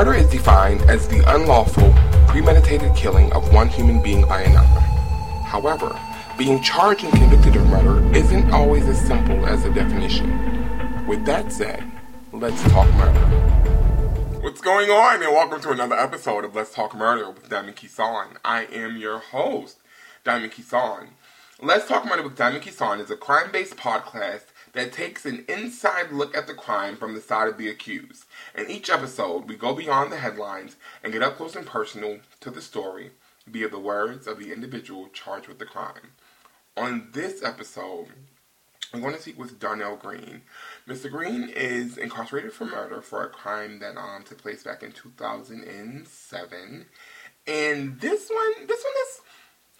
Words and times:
Murder 0.00 0.14
is 0.14 0.30
defined 0.30 0.80
as 0.88 1.06
the 1.08 1.22
unlawful, 1.34 1.92
premeditated 2.26 2.96
killing 2.96 3.30
of 3.34 3.52
one 3.52 3.68
human 3.68 4.02
being 4.02 4.26
by 4.26 4.40
another. 4.40 4.80
However, 5.44 5.94
being 6.38 6.62
charged 6.62 7.04
and 7.04 7.12
convicted 7.12 7.54
of 7.56 7.66
murder 7.66 8.16
isn't 8.16 8.50
always 8.50 8.88
as 8.88 8.98
simple 8.98 9.44
as 9.44 9.62
the 9.62 9.68
definition. 9.68 11.06
With 11.06 11.26
that 11.26 11.52
said, 11.52 11.84
let's 12.32 12.62
talk 12.70 12.90
murder. 12.94 13.20
What's 14.40 14.62
going 14.62 14.88
on, 14.88 15.22
and 15.22 15.34
welcome 15.34 15.60
to 15.60 15.70
another 15.70 15.96
episode 15.96 16.46
of 16.46 16.54
Let's 16.54 16.72
Talk 16.72 16.96
Murder 16.96 17.28
with 17.28 17.50
Diamond 17.50 17.76
Kisan. 17.76 18.38
I 18.42 18.64
am 18.72 18.96
your 18.96 19.18
host, 19.18 19.80
Diamond 20.24 20.52
Kisan. 20.52 21.08
Let's 21.60 21.86
Talk 21.86 22.06
Murder 22.06 22.22
with 22.22 22.38
Diamond 22.38 22.64
Kisan 22.64 23.00
is 23.00 23.10
a 23.10 23.18
crime 23.18 23.52
based 23.52 23.76
podcast 23.76 24.44
that 24.72 24.92
takes 24.92 25.26
an 25.26 25.44
inside 25.48 26.12
look 26.12 26.36
at 26.36 26.46
the 26.46 26.54
crime 26.54 26.96
from 26.96 27.14
the 27.14 27.20
side 27.20 27.48
of 27.48 27.58
the 27.58 27.68
accused. 27.68 28.24
In 28.54 28.70
each 28.70 28.90
episode, 28.90 29.48
we 29.48 29.56
go 29.56 29.74
beyond 29.74 30.12
the 30.12 30.18
headlines 30.18 30.76
and 31.02 31.12
get 31.12 31.22
up 31.22 31.36
close 31.36 31.56
and 31.56 31.66
personal 31.66 32.18
to 32.40 32.50
the 32.50 32.62
story 32.62 33.10
via 33.46 33.68
the 33.68 33.78
words 33.78 34.26
of 34.26 34.38
the 34.38 34.52
individual 34.52 35.08
charged 35.12 35.48
with 35.48 35.58
the 35.58 35.64
crime. 35.64 36.12
On 36.76 37.08
this 37.12 37.42
episode, 37.42 38.08
I'm 38.92 39.00
going 39.00 39.14
to 39.14 39.20
speak 39.20 39.38
with 39.38 39.58
Donnell 39.58 39.96
Green. 39.96 40.42
Mr. 40.88 41.10
Green 41.10 41.48
is 41.48 41.96
incarcerated 41.96 42.52
for 42.52 42.64
murder 42.64 43.02
for 43.02 43.24
a 43.24 43.28
crime 43.28 43.78
that 43.80 43.96
um, 43.96 44.22
took 44.24 44.38
place 44.38 44.62
back 44.62 44.82
in 44.82 44.92
2007. 44.92 46.86
And 47.46 48.00
this 48.00 48.30
one, 48.30 48.66
this 48.66 48.84
one 48.84 48.94
is, 49.02 49.20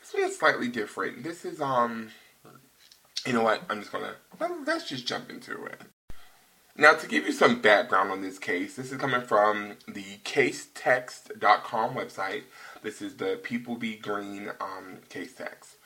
this 0.00 0.14
one 0.14 0.22
is 0.24 0.38
slightly 0.38 0.68
different. 0.68 1.22
This 1.22 1.45
is 1.45 1.60
um, 1.60 2.10
you 3.26 3.32
know 3.32 3.42
what? 3.42 3.62
I'm 3.68 3.80
just 3.80 3.92
gonna 3.92 4.14
let's 4.48 4.88
just 4.88 5.06
jump 5.06 5.30
into 5.30 5.64
it. 5.64 5.80
Now, 6.76 6.94
to 6.94 7.06
give 7.06 7.26
you 7.26 7.32
some 7.32 7.60
background 7.60 8.10
on 8.10 8.22
this 8.22 8.38
case, 8.38 8.76
this 8.76 8.90
is 8.90 8.98
coming 8.98 9.22
from 9.22 9.74
the 9.86 10.18
casetext.com 10.24 11.94
website. 11.94 12.45
This 12.82 13.02
is 13.02 13.16
the 13.16 13.38
People 13.42 13.76
v. 13.76 13.96
Green 13.96 14.50
um, 14.60 14.98
case 15.09 15.34
text. 15.34 15.76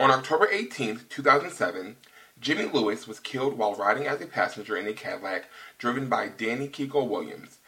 On 0.00 0.10
October 0.10 0.48
18, 0.50 1.00
2007, 1.08 1.96
Jimmy 2.40 2.64
Lewis 2.64 3.08
was 3.08 3.18
killed 3.18 3.58
while 3.58 3.74
riding 3.74 4.06
as 4.06 4.20
a 4.20 4.26
passenger 4.26 4.76
in 4.76 4.86
a 4.86 4.92
Cadillac 4.92 5.46
driven 5.76 6.08
by 6.08 6.28
Danny 6.28 6.68
Kiko 6.68 7.06
Williams. 7.06 7.58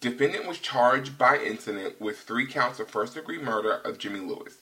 Defendant 0.00 0.46
was 0.46 0.58
charged 0.58 1.16
by 1.16 1.38
incident 1.38 2.00
with 2.00 2.18
three 2.18 2.46
counts 2.46 2.78
of 2.78 2.90
first 2.90 3.14
degree 3.14 3.40
murder 3.40 3.72
of 3.72 3.98
Jimmy 3.98 4.20
Lewis. 4.20 4.58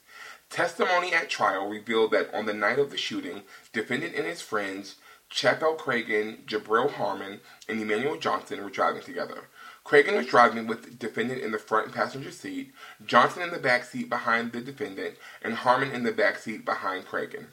Testimony 0.50 1.12
at 1.12 1.28
trial 1.28 1.68
revealed 1.68 2.12
that 2.12 2.33
on 2.33 2.46
the 2.46 2.55
night 2.55 2.78
of 2.78 2.91
the 2.91 2.96
shooting, 2.96 3.42
defendant 3.72 4.14
and 4.14 4.27
his 4.27 4.41
friends, 4.41 4.96
Chappell 5.28 5.74
Cragen, 5.74 6.44
Jabril 6.46 6.92
Harmon, 6.92 7.41
and 7.69 7.80
Emmanuel 7.80 8.19
Johnson 8.19 8.62
were 8.62 8.70
driving 8.70 9.02
together. 9.02 9.48
Cragen 9.84 10.16
was 10.16 10.27
driving 10.27 10.66
with 10.66 10.84
the 10.84 10.91
defendant 10.91 11.42
in 11.42 11.52
the 11.52 11.58
front 11.58 11.92
passenger 11.92 12.30
seat, 12.30 12.72
Johnson 13.05 13.42
in 13.42 13.50
the 13.50 13.58
back 13.58 13.84
seat 13.84 14.08
behind 14.08 14.52
the 14.52 14.60
defendant, 14.60 15.16
and 15.42 15.55
Harmon 15.55 15.91
in 15.91 16.05
the 16.05 16.12
back 16.12 16.38
seat 16.38 16.64
behind 16.64 17.06
Cragen. 17.06 17.46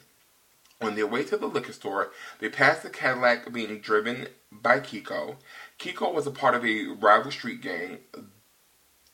On 0.80 0.94
their 0.96 1.06
way 1.06 1.24
to 1.24 1.36
the 1.36 1.46
liquor 1.46 1.72
store, 1.72 2.10
they 2.40 2.48
passed 2.48 2.82
the 2.82 2.90
Cadillac 2.90 3.52
being 3.52 3.78
driven 3.78 4.28
by 4.50 4.80
Kiko. 4.80 5.36
Kiko 5.78 6.12
was 6.12 6.26
a 6.26 6.32
part 6.32 6.54
of 6.54 6.64
a 6.64 6.86
rival 6.88 7.30
street 7.30 7.60
gang, 7.60 7.98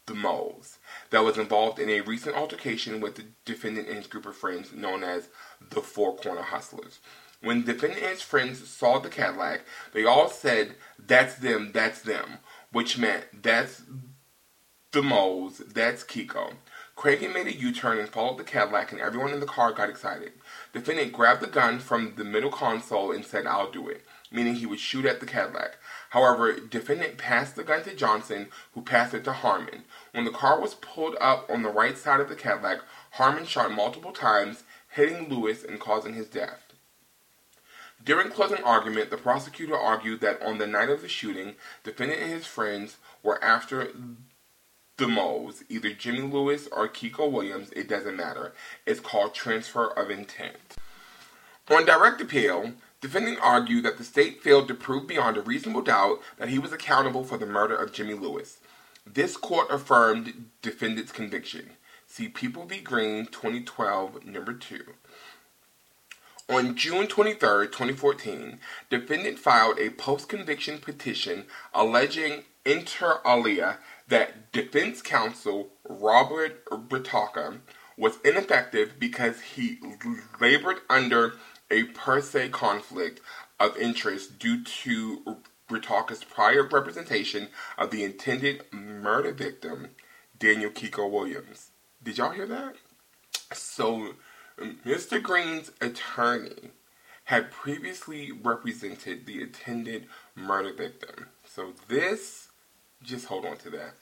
the 0.06 0.14
Moles, 0.14 0.78
that 1.10 1.24
was 1.24 1.38
involved 1.38 1.78
in 1.78 1.88
a 1.88 2.00
recent 2.00 2.34
altercation 2.34 3.00
with 3.00 3.16
the 3.16 3.26
defendant 3.44 3.88
and 3.88 3.98
his 3.98 4.06
group 4.06 4.26
of 4.26 4.36
friends 4.36 4.72
known 4.72 5.04
as 5.04 5.28
the 5.70 5.80
Four 5.80 6.16
Corner 6.16 6.42
Hustlers. 6.42 6.98
When 7.42 7.64
defendant 7.64 8.02
and 8.02 8.10
his 8.10 8.22
friends 8.22 8.68
saw 8.68 8.98
the 8.98 9.08
Cadillac, 9.08 9.62
they 9.94 10.04
all 10.04 10.28
said, 10.28 10.74
That's 10.98 11.34
them, 11.36 11.70
that's 11.72 12.02
them, 12.02 12.38
which 12.70 12.98
meant 12.98 13.42
that's 13.42 13.82
the 14.92 15.02
moles, 15.02 15.62
that's 15.72 16.04
Kiko. 16.04 16.54
Cragen 16.96 17.32
made 17.32 17.46
a 17.46 17.56
U-turn 17.56 17.98
and 17.98 18.10
followed 18.10 18.36
the 18.36 18.44
Cadillac 18.44 18.92
and 18.92 19.00
everyone 19.00 19.32
in 19.32 19.40
the 19.40 19.46
car 19.46 19.72
got 19.72 19.88
excited. 19.88 20.32
Defendant 20.74 21.12
grabbed 21.12 21.40
the 21.40 21.46
gun 21.46 21.78
from 21.78 22.14
the 22.16 22.24
middle 22.24 22.50
console 22.50 23.10
and 23.10 23.24
said, 23.24 23.46
I'll 23.46 23.70
do 23.70 23.88
it, 23.88 24.04
meaning 24.30 24.56
he 24.56 24.66
would 24.66 24.80
shoot 24.80 25.06
at 25.06 25.20
the 25.20 25.24
Cadillac. 25.24 25.78
However, 26.10 26.52
defendant 26.52 27.16
passed 27.16 27.56
the 27.56 27.64
gun 27.64 27.84
to 27.84 27.94
Johnson, 27.94 28.48
who 28.74 28.82
passed 28.82 29.14
it 29.14 29.24
to 29.24 29.32
Harmon. 29.32 29.84
When 30.12 30.26
the 30.26 30.30
car 30.30 30.60
was 30.60 30.74
pulled 30.74 31.16
up 31.22 31.48
on 31.48 31.62
the 31.62 31.70
right 31.70 31.96
side 31.96 32.20
of 32.20 32.28
the 32.28 32.36
Cadillac, 32.36 32.80
Harmon 33.12 33.46
shot 33.46 33.72
multiple 33.72 34.12
times, 34.12 34.64
hitting 34.90 35.30
Lewis 35.30 35.64
and 35.64 35.80
causing 35.80 36.12
his 36.12 36.26
death. 36.26 36.69
During 38.02 38.30
closing 38.30 38.62
argument, 38.64 39.10
the 39.10 39.18
prosecutor 39.18 39.76
argued 39.76 40.20
that 40.20 40.42
on 40.42 40.58
the 40.58 40.66
night 40.66 40.88
of 40.88 41.02
the 41.02 41.08
shooting, 41.08 41.56
defendant 41.84 42.22
and 42.22 42.32
his 42.32 42.46
friends 42.46 42.96
were 43.22 43.42
after 43.44 43.92
the 44.96 45.08
moles, 45.08 45.64
either 45.68 45.92
Jimmy 45.92 46.20
Lewis 46.20 46.68
or 46.72 46.88
Kiko 46.88 47.30
Williams, 47.30 47.70
it 47.70 47.88
doesn't 47.88 48.16
matter. 48.16 48.52
It's 48.86 49.00
called 49.00 49.34
transfer 49.34 49.86
of 49.86 50.10
intent. 50.10 50.76
On 51.70 51.84
direct 51.84 52.20
appeal, 52.20 52.72
defendant 53.00 53.38
argued 53.42 53.84
that 53.84 53.98
the 53.98 54.04
state 54.04 54.42
failed 54.42 54.68
to 54.68 54.74
prove 54.74 55.06
beyond 55.06 55.36
a 55.36 55.42
reasonable 55.42 55.82
doubt 55.82 56.20
that 56.38 56.48
he 56.48 56.58
was 56.58 56.72
accountable 56.72 57.24
for 57.24 57.38
the 57.38 57.46
murder 57.46 57.76
of 57.76 57.92
Jimmy 57.92 58.14
Lewis. 58.14 58.58
This 59.06 59.36
court 59.36 59.70
affirmed 59.70 60.50
defendant's 60.62 61.12
conviction. 61.12 61.70
See 62.06 62.28
People 62.28 62.64
v. 62.64 62.80
Green 62.80 63.26
2012, 63.26 64.24
number 64.24 64.52
2. 64.52 64.84
On 66.50 66.74
June 66.74 67.06
23, 67.06 67.66
2014, 67.68 68.58
defendant 68.90 69.38
filed 69.38 69.78
a 69.78 69.90
post-conviction 69.90 70.78
petition 70.78 71.44
alleging 71.72 72.42
inter 72.66 73.20
alia 73.24 73.78
that 74.08 74.50
defense 74.50 75.00
counsel 75.00 75.70
Robert 75.88 76.64
Britaca 76.64 77.60
was 77.96 78.18
ineffective 78.24 78.94
because 78.98 79.40
he 79.54 79.78
labored 80.40 80.78
under 80.90 81.34
a 81.70 81.84
per 81.84 82.20
se 82.20 82.48
conflict 82.48 83.20
of 83.60 83.76
interest 83.76 84.40
due 84.40 84.64
to 84.64 85.36
Britaca's 85.68 86.24
prior 86.24 86.64
representation 86.64 87.46
of 87.78 87.92
the 87.92 88.02
intended 88.02 88.64
murder 88.72 89.30
victim, 89.32 89.90
Daniel 90.36 90.72
Kiko 90.72 91.08
Williams. 91.08 91.70
Did 92.02 92.18
y'all 92.18 92.32
hear 92.32 92.46
that? 92.46 92.74
So 93.52 94.14
Mr. 94.60 95.22
Green's 95.22 95.70
attorney 95.80 96.70
had 97.24 97.50
previously 97.50 98.30
represented 98.32 99.24
the 99.24 99.40
intended 99.40 100.06
murder 100.34 100.72
victim. 100.72 101.28
So 101.46 101.72
this, 101.88 102.48
just 103.02 103.26
hold 103.26 103.46
on 103.46 103.56
to 103.58 103.70
that. 103.70 103.94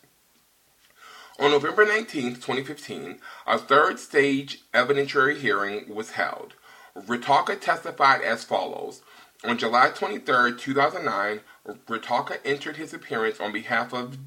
On 1.38 1.52
November 1.52 1.86
19, 1.86 2.34
2015, 2.34 3.20
a 3.46 3.58
third 3.58 4.00
stage 4.00 4.62
evidentiary 4.74 5.36
hearing 5.36 5.94
was 5.94 6.12
held. 6.12 6.54
Britaca 6.96 7.60
testified 7.60 8.22
as 8.22 8.42
follows. 8.42 9.02
On 9.44 9.56
July 9.56 9.90
23, 9.90 10.56
2009, 10.56 11.40
Britaca 11.86 12.38
entered 12.44 12.76
his 12.76 12.92
appearance 12.92 13.38
on 13.38 13.52
behalf 13.52 13.94
of 13.94 14.18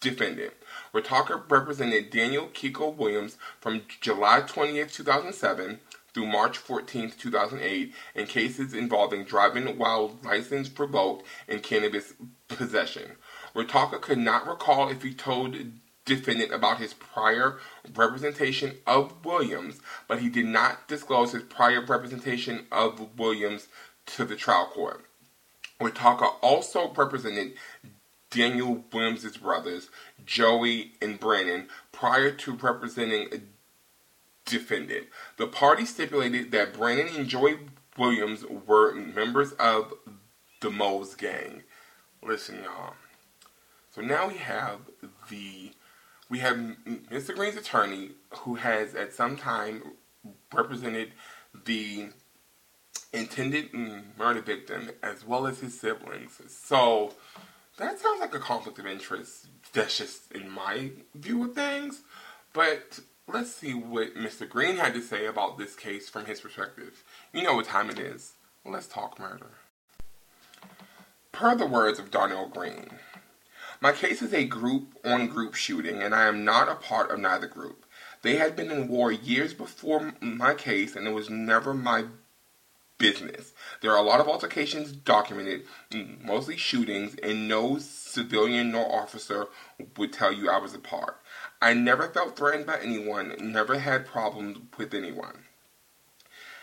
defendant. 0.00 0.52
Britaca 0.94 1.42
represented 1.50 2.10
Daniel 2.10 2.46
Kiko 2.46 2.94
Williams 2.94 3.36
from 3.60 3.82
July 4.00 4.42
20, 4.42 4.84
2007 4.86 5.80
through 6.12 6.26
March 6.26 6.56
14, 6.56 7.12
2008 7.18 7.92
in 8.14 8.26
cases 8.26 8.72
involving 8.72 9.24
driving 9.24 9.76
while 9.76 10.16
license 10.22 10.70
revoked 10.78 11.26
and 11.48 11.64
cannabis 11.64 12.14
possession. 12.46 13.16
Britaca 13.56 14.00
could 14.00 14.18
not 14.18 14.46
recall 14.46 14.88
if 14.88 15.02
he 15.02 15.12
told 15.12 15.56
defendant 16.04 16.52
about 16.52 16.78
his 16.78 16.94
prior 16.94 17.58
representation 17.96 18.76
of 18.86 19.24
Williams, 19.24 19.80
but 20.06 20.20
he 20.20 20.28
did 20.28 20.46
not 20.46 20.86
disclose 20.86 21.32
his 21.32 21.42
prior 21.42 21.84
representation 21.84 22.66
of 22.70 23.18
Williams 23.18 23.66
to 24.06 24.24
the 24.24 24.36
trial 24.36 24.66
court. 24.72 25.04
Britaca 25.80 26.34
also 26.40 26.92
represented 26.92 27.54
Daniel 28.34 28.84
Williams' 28.92 29.36
brothers, 29.36 29.90
Joey 30.26 30.92
and 31.00 31.20
Brandon, 31.20 31.68
prior 31.92 32.32
to 32.32 32.52
representing 32.52 33.28
a 33.32 33.38
defendant. 34.44 35.06
The 35.36 35.46
party 35.46 35.86
stipulated 35.86 36.50
that 36.50 36.74
Brandon 36.74 37.14
and 37.14 37.28
Joey 37.28 37.58
Williams 37.96 38.44
were 38.44 38.92
members 38.94 39.52
of 39.52 39.94
the 40.60 40.70
Moles 40.70 41.14
gang. 41.14 41.62
Listen, 42.22 42.62
y'all. 42.64 42.94
So 43.90 44.00
now 44.00 44.26
we 44.26 44.34
have 44.34 44.80
the 45.30 45.70
we 46.28 46.38
have 46.40 46.56
Mr. 46.56 47.34
Green's 47.36 47.56
attorney 47.56 48.12
who 48.38 48.56
has 48.56 48.94
at 48.94 49.12
some 49.12 49.36
time 49.36 49.82
represented 50.52 51.12
the 51.66 52.08
intended 53.12 53.72
murder 54.18 54.40
victim 54.40 54.90
as 55.02 55.24
well 55.24 55.46
as 55.46 55.60
his 55.60 55.78
siblings. 55.78 56.40
So 56.48 57.12
that 57.76 57.98
sounds 57.98 58.20
like 58.20 58.34
a 58.34 58.38
conflict 58.38 58.78
of 58.78 58.86
interest. 58.86 59.46
That's 59.72 59.98
just 59.98 60.32
in 60.32 60.50
my 60.50 60.92
view 61.14 61.44
of 61.44 61.54
things. 61.54 62.02
But 62.52 63.00
let's 63.26 63.52
see 63.52 63.74
what 63.74 64.14
Mr. 64.14 64.48
Green 64.48 64.76
had 64.76 64.94
to 64.94 65.02
say 65.02 65.26
about 65.26 65.58
this 65.58 65.74
case 65.74 66.08
from 66.08 66.26
his 66.26 66.40
perspective. 66.40 67.02
You 67.32 67.42
know 67.42 67.56
what 67.56 67.66
time 67.66 67.90
it 67.90 67.98
is. 67.98 68.34
Let's 68.64 68.86
talk 68.86 69.18
murder. 69.18 69.50
Per 71.32 71.56
the 71.56 71.66
words 71.66 71.98
of 71.98 72.12
Donnell 72.12 72.48
Green, 72.48 72.90
My 73.80 73.92
case 73.92 74.22
is 74.22 74.32
a 74.32 74.44
group 74.44 74.96
on 75.04 75.26
group 75.26 75.54
shooting, 75.54 76.00
and 76.00 76.14
I 76.14 76.28
am 76.28 76.44
not 76.44 76.68
a 76.68 76.76
part 76.76 77.10
of 77.10 77.18
neither 77.18 77.48
group. 77.48 77.84
They 78.22 78.36
had 78.36 78.54
been 78.56 78.70
in 78.70 78.88
war 78.88 79.10
years 79.10 79.52
before 79.52 80.14
my 80.20 80.54
case, 80.54 80.94
and 80.94 81.06
it 81.06 81.12
was 81.12 81.28
never 81.28 81.74
my 81.74 82.04
business. 83.04 83.52
There 83.82 83.92
are 83.92 83.98
a 83.98 84.02
lot 84.02 84.20
of 84.20 84.28
altercations 84.28 84.90
documented, 84.90 85.66
mostly 86.22 86.56
shootings, 86.56 87.14
and 87.22 87.46
no 87.46 87.76
civilian 87.78 88.72
nor 88.72 88.90
officer 88.90 89.48
would 89.98 90.10
tell 90.10 90.32
you 90.32 90.48
I 90.48 90.56
was 90.56 90.72
a 90.72 90.78
part. 90.78 91.20
I 91.60 91.74
never 91.74 92.08
felt 92.08 92.34
threatened 92.34 92.64
by 92.64 92.78
anyone, 92.80 93.34
never 93.38 93.78
had 93.78 94.06
problems 94.06 94.56
with 94.78 94.94
anyone. 94.94 95.44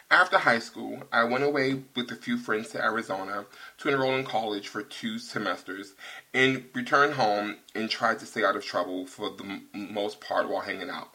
After 0.09 0.39
high 0.39 0.57
school, 0.57 1.03
I 1.11 1.25
went 1.25 1.43
away 1.43 1.83
with 1.95 2.11
a 2.11 2.15
few 2.15 2.37
friends 2.39 2.69
to 2.69 2.83
Arizona 2.83 3.45
to 3.77 3.89
enroll 3.89 4.15
in 4.15 4.25
college 4.25 4.67
for 4.67 4.81
two 4.81 5.19
semesters 5.19 5.93
and 6.33 6.65
returned 6.73 7.13
home 7.13 7.57
and 7.75 7.87
tried 7.87 8.17
to 8.17 8.25
stay 8.25 8.43
out 8.43 8.55
of 8.55 8.65
trouble 8.65 9.05
for 9.05 9.29
the 9.29 9.61
most 9.73 10.19
part 10.19 10.49
while 10.49 10.61
hanging 10.61 10.89
out. 10.89 11.13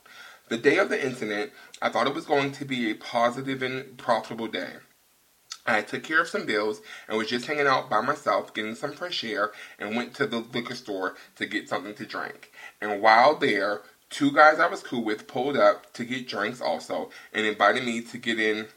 The 0.49 0.57
day 0.57 0.79
of 0.79 0.89
the 0.89 1.05
incident, 1.05 1.51
I 1.83 1.89
thought 1.89 2.07
it 2.07 2.15
was 2.15 2.27
going 2.27 2.53
to 2.53 2.65
be 2.65 2.93
a 2.93 2.95
positive 2.95 3.61
and 3.63 3.99
profitable 3.99 4.47
day. 4.47 4.75
I 5.67 5.83
took 5.83 6.03
care 6.03 6.21
of 6.21 6.29
some 6.29 6.47
bills 6.47 6.81
and 7.09 7.19
was 7.19 7.29
just 7.29 7.47
hanging 7.47 7.67
out 7.67 7.91
by 7.91 8.01
myself, 8.01 8.55
getting 8.55 8.75
some 8.75 8.93
fresh 8.93 9.25
air, 9.25 9.53
and 9.79 9.97
went 9.97 10.15
to 10.15 10.27
the 10.27 10.39
liquor 10.39 10.75
store 10.75 11.17
to 11.37 11.47
get 11.47 11.69
something 11.69 11.95
to 11.95 12.07
drink. 12.07 12.53
And 12.81 13.03
while 13.03 13.37
there, 13.37 13.83
two 14.11 14.33
guys 14.33 14.61
I 14.61 14.69
was 14.69 14.83
cool 14.83 15.05
with 15.05 15.27
pulled 15.27 15.57
up 15.57 15.93
to 15.95 16.05
get 16.05 16.29
drinks 16.29 16.61
also 16.61 17.11
and 17.33 17.47
invited 17.47 17.85
me 17.85 18.01
to 18.03 18.19
get 18.19 18.39
in 18.39 18.69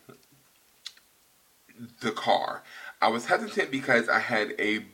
the 2.01 2.11
car. 2.11 2.63
I 3.01 3.07
was 3.07 3.27
hesitant 3.27 3.71
because 3.71 4.09
I 4.09 4.19
had 4.19 4.53
a 4.59 4.85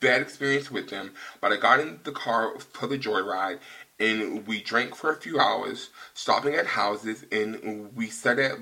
bad 0.00 0.20
experience 0.20 0.70
with 0.70 0.90
them, 0.90 1.12
but 1.40 1.52
I 1.52 1.56
got 1.56 1.80
in 1.80 2.00
the 2.04 2.12
car 2.12 2.58
for 2.58 2.86
the 2.86 2.98
joyride 2.98 3.58
and 3.98 4.46
we 4.46 4.62
drank 4.62 4.94
for 4.94 5.10
a 5.10 5.16
few 5.16 5.40
hours, 5.40 5.90
stopping 6.14 6.54
at 6.54 6.66
houses, 6.66 7.24
and 7.32 7.94
we 7.96 8.06
sat 8.08 8.38
at 8.38 8.58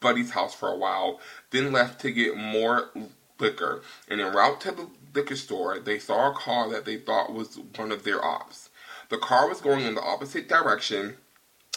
Buddy's 0.00 0.30
house 0.30 0.54
for 0.54 0.68
a 0.68 0.76
while, 0.76 1.20
then 1.50 1.72
left 1.72 2.00
to 2.02 2.10
get 2.10 2.36
more 2.36 2.90
liquor. 3.38 3.82
And 4.08 4.20
en 4.20 4.32
route 4.32 4.60
to 4.62 4.72
the 4.72 4.88
liquor 5.14 5.36
store, 5.36 5.78
they 5.78 5.98
saw 5.98 6.30
a 6.30 6.34
car 6.34 6.68
that 6.70 6.84
they 6.84 6.96
thought 6.96 7.32
was 7.32 7.58
one 7.76 7.92
of 7.92 8.04
their 8.04 8.24
ops. 8.24 8.70
The 9.08 9.18
car 9.18 9.48
was 9.48 9.60
going 9.60 9.84
in 9.84 9.94
the 9.94 10.02
opposite 10.02 10.48
direction 10.48 11.16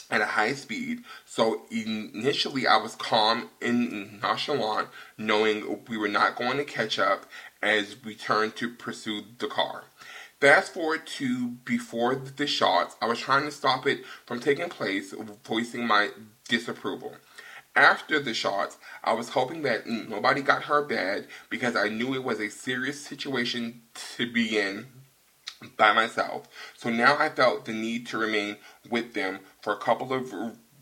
at 0.09 0.21
a 0.21 0.25
high 0.25 0.53
speed, 0.53 1.03
so 1.25 1.61
initially 1.71 2.67
I 2.67 2.75
was 2.75 2.95
calm 2.95 3.49
and 3.61 4.21
nonchalant, 4.21 4.89
knowing 5.17 5.79
we 5.87 5.97
were 5.97 6.09
not 6.09 6.35
going 6.35 6.57
to 6.57 6.65
catch 6.65 6.99
up 6.99 7.25
as 7.61 7.95
we 8.03 8.15
turned 8.15 8.57
to 8.57 8.69
pursue 8.69 9.23
the 9.39 9.47
car. 9.47 9.85
Fast 10.41 10.73
forward 10.73 11.05
to 11.05 11.49
before 11.63 12.15
the 12.15 12.47
shots, 12.47 12.95
I 13.01 13.05
was 13.05 13.19
trying 13.19 13.45
to 13.45 13.51
stop 13.51 13.87
it 13.87 14.03
from 14.25 14.39
taking 14.41 14.69
place, 14.69 15.13
voicing 15.45 15.87
my 15.87 16.09
disapproval. 16.49 17.15
After 17.75 18.19
the 18.19 18.33
shots, 18.33 18.77
I 19.03 19.13
was 19.13 19.29
hoping 19.29 19.61
that 19.61 19.85
mm, 19.85 20.09
nobody 20.09 20.41
got 20.41 20.63
hurt 20.63 20.89
bad 20.89 21.27
because 21.49 21.75
I 21.75 21.87
knew 21.87 22.13
it 22.13 22.23
was 22.23 22.39
a 22.39 22.49
serious 22.49 22.99
situation 22.99 23.83
to 24.17 24.31
be 24.31 24.57
in 24.59 24.87
by 25.77 25.93
myself. 25.93 26.47
So 26.77 26.89
now 26.89 27.17
I 27.17 27.29
felt 27.29 27.65
the 27.65 27.73
need 27.73 28.07
to 28.07 28.17
remain 28.17 28.57
with 28.89 29.13
them 29.13 29.39
for 29.61 29.73
a 29.73 29.77
couple 29.77 30.11
of 30.13 30.29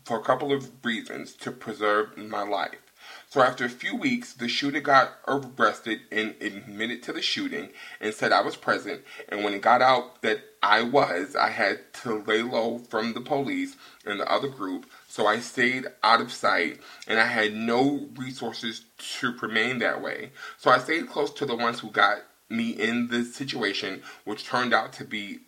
for 0.04 0.18
a 0.18 0.22
couple 0.22 0.52
of 0.52 0.68
reasons 0.84 1.34
to 1.34 1.52
preserve 1.52 2.16
my 2.16 2.42
life. 2.42 2.80
So 3.28 3.42
after 3.42 3.64
a 3.64 3.70
few 3.70 3.96
weeks, 3.96 4.32
the 4.32 4.48
shooter 4.48 4.80
got 4.80 5.12
arrested 5.28 6.00
and 6.10 6.34
admitted 6.40 7.02
to 7.04 7.12
the 7.12 7.22
shooting 7.22 7.70
and 8.00 8.12
said 8.12 8.32
I 8.32 8.42
was 8.42 8.56
present. 8.56 9.02
And 9.28 9.44
when 9.44 9.54
it 9.54 9.62
got 9.62 9.82
out 9.82 10.22
that 10.22 10.40
I 10.62 10.82
was, 10.82 11.36
I 11.36 11.50
had 11.50 11.92
to 12.02 12.24
lay 12.26 12.42
low 12.42 12.78
from 12.78 13.12
the 13.12 13.20
police 13.20 13.76
and 14.04 14.18
the 14.18 14.30
other 14.30 14.48
group. 14.48 14.86
So 15.10 15.26
I 15.26 15.40
stayed 15.40 15.88
out 16.04 16.20
of 16.20 16.32
sight 16.32 16.78
and 17.08 17.18
I 17.18 17.26
had 17.26 17.52
no 17.52 18.06
resources 18.16 18.84
to 19.18 19.32
remain 19.42 19.80
that 19.80 20.00
way. 20.00 20.30
So 20.56 20.70
I 20.70 20.78
stayed 20.78 21.08
close 21.08 21.32
to 21.32 21.46
the 21.46 21.56
ones 21.56 21.80
who 21.80 21.90
got 21.90 22.18
me 22.48 22.70
in 22.70 23.08
this 23.08 23.34
situation, 23.34 24.04
which 24.24 24.44
turned 24.44 24.72
out 24.72 24.92
to 24.94 25.04
be 25.04 25.40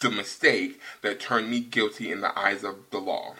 the 0.00 0.10
mistake 0.10 0.80
that 1.02 1.20
turned 1.20 1.48
me 1.48 1.60
guilty 1.60 2.10
in 2.10 2.22
the 2.22 2.36
eyes 2.36 2.64
of 2.64 2.74
the 2.90 2.98
law. 2.98 3.36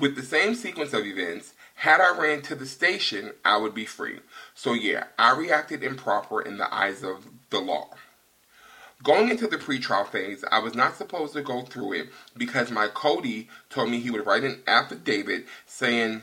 With 0.00 0.16
the 0.16 0.22
same 0.22 0.54
sequence 0.54 0.94
of 0.94 1.04
events, 1.04 1.52
had 1.74 2.00
I 2.00 2.18
ran 2.18 2.40
to 2.42 2.54
the 2.54 2.66
station, 2.66 3.32
I 3.44 3.58
would 3.58 3.74
be 3.74 3.84
free. 3.84 4.20
So 4.54 4.72
yeah, 4.72 5.04
I 5.18 5.36
reacted 5.36 5.82
improper 5.82 6.40
in 6.40 6.56
the 6.56 6.74
eyes 6.74 7.04
of 7.04 7.26
the 7.50 7.60
law. 7.60 7.90
Going 9.04 9.28
into 9.28 9.46
the 9.46 9.58
pretrial 9.58 10.08
phase, 10.08 10.46
I 10.50 10.60
was 10.60 10.74
not 10.74 10.96
supposed 10.96 11.34
to 11.34 11.42
go 11.42 11.60
through 11.60 11.92
it 11.92 12.08
because 12.38 12.70
my 12.70 12.88
Cody 12.88 13.50
told 13.68 13.90
me 13.90 14.00
he 14.00 14.10
would 14.10 14.26
write 14.26 14.44
an 14.44 14.62
affidavit 14.66 15.46
saying 15.66 16.22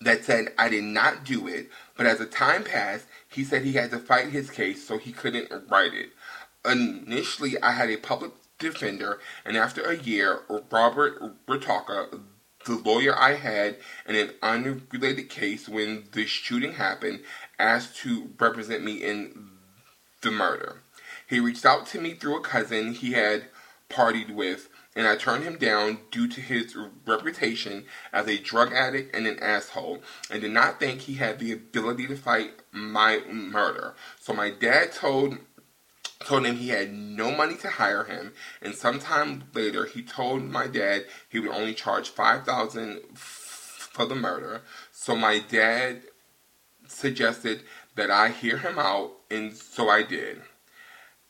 that 0.00 0.22
said 0.24 0.54
I 0.56 0.68
did 0.68 0.84
not 0.84 1.24
do 1.24 1.48
it, 1.48 1.68
but 1.96 2.06
as 2.06 2.18
the 2.18 2.26
time 2.26 2.62
passed, 2.62 3.06
he 3.28 3.42
said 3.42 3.64
he 3.64 3.72
had 3.72 3.90
to 3.90 3.98
fight 3.98 4.28
his 4.28 4.48
case 4.48 4.86
so 4.86 4.96
he 4.96 5.10
couldn't 5.10 5.50
write 5.68 5.92
it. 5.92 6.10
Initially, 6.64 7.60
I 7.60 7.72
had 7.72 7.90
a 7.90 7.96
public 7.96 8.30
defender, 8.60 9.18
and 9.44 9.56
after 9.56 9.82
a 9.82 9.98
year, 9.98 10.42
Robert 10.70 11.46
Ritaka, 11.48 12.20
the 12.64 12.76
lawyer 12.76 13.18
I 13.18 13.34
had 13.34 13.78
in 14.06 14.14
an 14.14 14.30
unrelated 14.40 15.28
case 15.28 15.68
when 15.68 16.04
the 16.12 16.26
shooting 16.26 16.74
happened, 16.74 17.24
asked 17.58 17.96
to 17.98 18.30
represent 18.38 18.84
me 18.84 19.02
in 19.02 19.50
the 20.22 20.30
murder. 20.30 20.82
He 21.26 21.40
reached 21.40 21.66
out 21.66 21.86
to 21.88 22.00
me 22.00 22.14
through 22.14 22.38
a 22.38 22.42
cousin 22.42 22.94
he 22.94 23.12
had 23.12 23.46
partied 23.90 24.34
with, 24.34 24.68
and 24.94 25.06
I 25.06 25.16
turned 25.16 25.44
him 25.44 25.58
down 25.58 25.98
due 26.10 26.28
to 26.28 26.40
his 26.40 26.76
reputation 27.06 27.84
as 28.12 28.26
a 28.26 28.38
drug 28.38 28.72
addict 28.72 29.14
and 29.14 29.26
an 29.26 29.38
asshole, 29.40 30.02
and 30.30 30.40
did 30.40 30.52
not 30.52 30.80
think 30.80 31.00
he 31.00 31.14
had 31.14 31.38
the 31.38 31.52
ability 31.52 32.06
to 32.06 32.16
fight 32.16 32.62
my 32.72 33.20
murder. 33.30 33.94
So 34.20 34.32
my 34.32 34.50
dad 34.50 34.92
told 34.92 35.38
told 36.20 36.46
him 36.46 36.56
he 36.56 36.70
had 36.70 36.92
no 36.92 37.30
money 37.30 37.56
to 37.56 37.68
hire 37.68 38.04
him, 38.04 38.32
and 38.62 38.74
sometime 38.74 39.44
later 39.52 39.84
he 39.84 40.02
told 40.02 40.42
my 40.42 40.66
dad 40.66 41.04
he 41.28 41.38
would 41.38 41.50
only 41.50 41.74
charge 41.74 42.08
five 42.08 42.44
thousand 42.44 43.00
for 43.16 44.06
the 44.06 44.14
murder. 44.14 44.62
So 44.92 45.14
my 45.14 45.38
dad 45.38 46.02
suggested 46.88 47.62
that 47.96 48.10
I 48.10 48.30
hear 48.30 48.58
him 48.58 48.78
out, 48.78 49.12
and 49.30 49.54
so 49.54 49.88
I 49.88 50.02
did. 50.02 50.42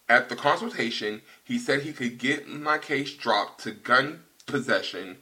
At 0.09 0.29
the 0.29 0.37
consultation, 0.37 1.23
he 1.43 1.59
said 1.59 1.83
he 1.83 1.93
could 1.93 2.19
get 2.19 2.49
my 2.49 2.79
case 2.79 3.13
dropped 3.15 3.63
to 3.65 3.73
gun 3.73 4.25
possession, 4.47 5.19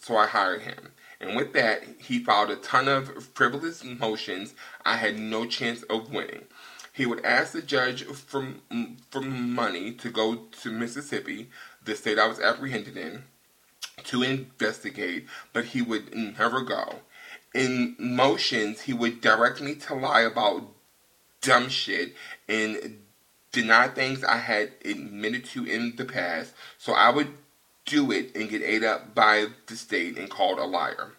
so 0.00 0.16
I 0.16 0.26
hired 0.26 0.62
him. 0.62 0.92
And 1.20 1.34
with 1.34 1.52
that, 1.54 1.82
he 1.98 2.22
filed 2.22 2.50
a 2.50 2.56
ton 2.56 2.88
of 2.88 3.24
frivolous 3.34 3.82
motions 3.82 4.54
I 4.84 4.96
had 4.96 5.18
no 5.18 5.46
chance 5.46 5.82
of 5.84 6.12
winning. 6.12 6.44
He 6.92 7.06
would 7.06 7.24
ask 7.24 7.52
the 7.52 7.62
judge 7.62 8.04
for, 8.04 8.54
for 9.10 9.20
money 9.20 9.92
to 9.94 10.10
go 10.10 10.46
to 10.62 10.70
Mississippi, 10.70 11.50
the 11.84 11.96
state 11.96 12.18
I 12.18 12.26
was 12.26 12.40
apprehended 12.40 12.96
in, 12.96 13.24
to 14.04 14.22
investigate, 14.22 15.26
but 15.52 15.66
he 15.66 15.82
would 15.82 16.14
never 16.14 16.62
go. 16.62 17.00
In 17.54 17.96
motions, 17.98 18.82
he 18.82 18.92
would 18.92 19.20
direct 19.20 19.60
me 19.60 19.74
to 19.74 19.94
lie 19.94 20.22
about 20.22 20.68
dumb 21.40 21.68
shit 21.68 22.14
and 22.48 22.98
deny 23.52 23.88
things 23.88 24.22
I 24.24 24.38
had 24.38 24.72
admitted 24.84 25.44
to 25.46 25.64
in 25.64 25.96
the 25.96 26.04
past, 26.04 26.54
so 26.78 26.92
I 26.92 27.10
would 27.10 27.28
do 27.84 28.10
it 28.10 28.34
and 28.34 28.50
get 28.50 28.62
ate 28.62 28.84
up 28.84 29.14
by 29.14 29.46
the 29.66 29.76
state 29.76 30.18
and 30.18 30.28
called 30.28 30.58
a 30.58 30.64
liar. 30.64 31.12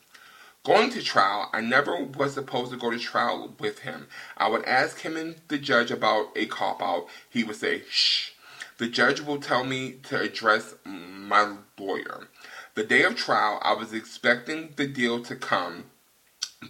Going 0.64 0.90
to 0.92 1.02
trial, 1.02 1.50
I 1.54 1.62
never 1.62 2.04
was 2.04 2.34
supposed 2.34 2.72
to 2.72 2.78
go 2.78 2.92
to 2.92 3.00
trial 3.00 3.54
with 3.58 3.80
him. 3.80 4.08
I 4.36 4.50
would 4.50 4.66
ask 4.66 5.00
him 5.00 5.16
and 5.16 5.36
the 5.48 5.58
judge 5.58 5.92
about 5.92 6.28
a 6.36 6.46
cop 6.46 6.82
out. 6.82 7.08
He 7.30 7.46
would 7.46 7.56
say, 7.56 7.84
shh. 7.90 8.32
The 8.78 8.90
judge 8.90 9.22
will 9.22 9.40
tell 9.40 9.64
me 9.64 9.94
to 10.04 10.20
address 10.20 10.76
my 10.84 11.56
lawyer. 11.80 12.28
The 12.76 12.84
day 12.84 13.04
of 13.04 13.16
trial, 13.16 13.60
I 13.64 13.74
was 13.74 13.94
expecting 13.94 14.74
the 14.76 14.88
deal 14.88 15.24
to 15.24 15.36
come, 15.36 15.86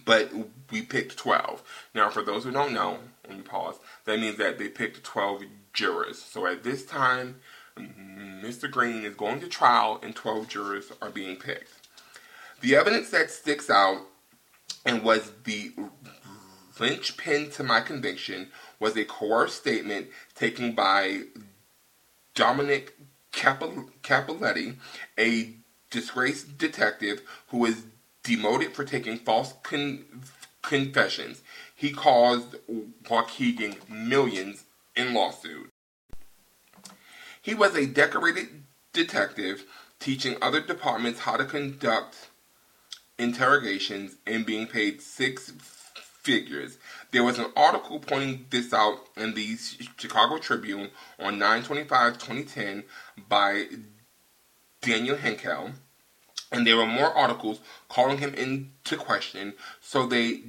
but 0.04 0.30
we 0.70 0.82
picked 0.82 1.18
12. 1.18 1.62
Now, 1.92 2.08
for 2.08 2.22
those 2.22 2.44
who 2.44 2.52
don't 2.52 2.72
know, 2.72 2.98
me 3.28 3.42
pause. 3.42 3.76
That 4.04 4.20
means 4.20 4.38
that 4.38 4.58
they 4.58 4.68
picked 4.68 5.02
12 5.04 5.42
jurors. 5.72 6.20
So 6.20 6.46
at 6.46 6.62
this 6.62 6.84
time, 6.84 7.40
Mr. 7.78 8.70
Green 8.70 9.04
is 9.04 9.14
going 9.14 9.40
to 9.40 9.48
trial 9.48 10.00
and 10.02 10.14
12 10.14 10.48
jurors 10.48 10.92
are 11.00 11.10
being 11.10 11.36
picked. 11.36 11.72
The 12.60 12.74
evidence 12.74 13.10
that 13.10 13.30
sticks 13.30 13.70
out 13.70 14.02
and 14.84 15.02
was 15.02 15.32
the 15.44 15.72
linchpin 16.80 17.50
to 17.50 17.62
my 17.62 17.80
conviction 17.80 18.50
was 18.80 18.96
a 18.96 19.04
coerced 19.04 19.56
statement 19.56 20.08
taken 20.34 20.72
by 20.72 21.22
Dominic 22.34 22.96
Capoletti, 23.32 24.76
a 25.18 25.54
disgraced 25.90 26.58
detective 26.58 27.22
who 27.48 27.58
was 27.58 27.84
demoted 28.22 28.74
for 28.74 28.84
taking 28.84 29.18
false 29.18 29.54
con- 29.62 30.04
confessions. 30.62 31.42
He 31.78 31.92
caused 31.92 32.56
Waukegan 33.04 33.88
millions 33.88 34.64
in 34.96 35.14
lawsuit. 35.14 35.70
He 37.40 37.54
was 37.54 37.76
a 37.76 37.86
decorated 37.86 38.64
detective 38.92 39.64
teaching 40.00 40.36
other 40.42 40.60
departments 40.60 41.20
how 41.20 41.36
to 41.36 41.44
conduct 41.44 42.30
interrogations 43.16 44.16
and 44.26 44.44
being 44.44 44.66
paid 44.66 45.00
six 45.00 45.52
figures. 46.20 46.78
There 47.12 47.22
was 47.22 47.38
an 47.38 47.52
article 47.54 48.00
pointing 48.00 48.46
this 48.50 48.72
out 48.72 48.98
in 49.16 49.34
the 49.34 49.56
Chicago 49.98 50.38
Tribune 50.38 50.90
on 51.20 51.38
9-25-2010 51.38 52.82
by 53.28 53.66
Daniel 54.80 55.16
Henkel, 55.16 55.70
and 56.50 56.66
there 56.66 56.76
were 56.76 56.86
more 56.86 57.16
articles 57.16 57.60
calling 57.88 58.18
him 58.18 58.34
into 58.34 58.96
question, 58.96 59.54
so 59.80 60.06
they 60.06 60.42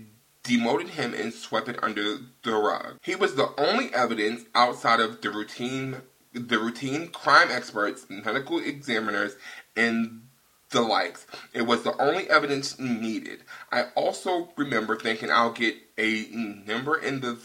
demoted 0.50 0.90
him 0.90 1.14
and 1.14 1.32
swept 1.32 1.70
it 1.70 1.78
under 1.84 2.18
the 2.44 2.52
rug. 2.52 2.98
He 3.04 3.16
was 3.16 3.36
the 3.36 3.54
only 3.60 3.94
evidence 3.94 4.46
outside 4.56 5.00
of 5.00 5.22
the 5.22 5.30
routine 5.30 6.02
the 6.32 6.60
routine 6.60 7.08
crime 7.08 7.48
experts, 7.50 8.06
medical 8.08 8.60
examiners, 8.60 9.36
and 9.76 10.22
the 10.70 10.82
likes. 10.82 11.26
It 11.54 11.64
was 11.64 11.82
the 11.82 12.00
only 12.00 12.30
evidence 12.30 12.80
needed. 12.80 13.40
I 13.72 13.86
also 13.96 14.50
remember 14.56 14.96
thinking 14.96 15.32
I'll 15.32 15.52
get 15.52 15.76
a 15.98 16.28
number 16.32 17.00
in 17.00 17.22
the 17.22 17.40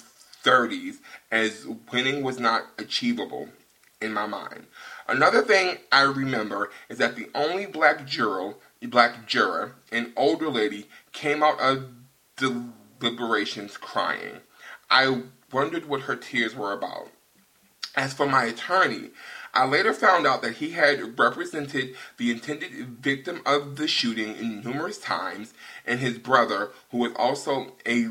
30s 0.45 0.97
as 1.31 1.67
winning 1.91 2.23
was 2.23 2.39
not 2.39 2.65
achievable 2.77 3.49
in 4.03 4.13
my 4.13 4.27
mind. 4.27 4.67
Another 5.09 5.41
thing 5.41 5.79
I 5.91 6.03
remember 6.03 6.71
is 6.91 6.99
that 6.99 7.17
the 7.17 7.31
only 7.35 7.65
black 7.65 8.07
juror, 8.07 8.55
black 8.83 9.27
juror, 9.27 9.77
an 9.91 10.13
older 10.15 10.51
lady, 10.51 10.89
came 11.13 11.43
out 11.43 11.59
of 11.59 11.87
deliberations 13.01 13.77
crying. 13.77 14.41
I 14.91 15.23
wondered 15.53 15.87
what 15.87 16.03
her 16.03 16.17
tears 16.17 16.55
were 16.55 16.73
about. 16.73 17.09
As 17.97 18.13
for 18.13 18.27
my 18.27 18.45
attorney, 18.45 19.11
I 19.53 19.67
later 19.67 19.93
found 19.93 20.27
out 20.27 20.43
that 20.43 20.57
he 20.57 20.71
had 20.71 21.17
represented 21.19 21.95
the 22.17 22.33
intended 22.33 22.73
victim 23.01 23.41
of 23.47 23.77
the 23.77 23.87
shooting 23.87 24.61
numerous 24.63 24.99
times 24.99 25.55
and 25.87 26.01
his 26.01 26.19
brother, 26.19 26.71
who 26.91 26.99
was 26.99 27.13
also 27.15 27.77
a 27.87 28.09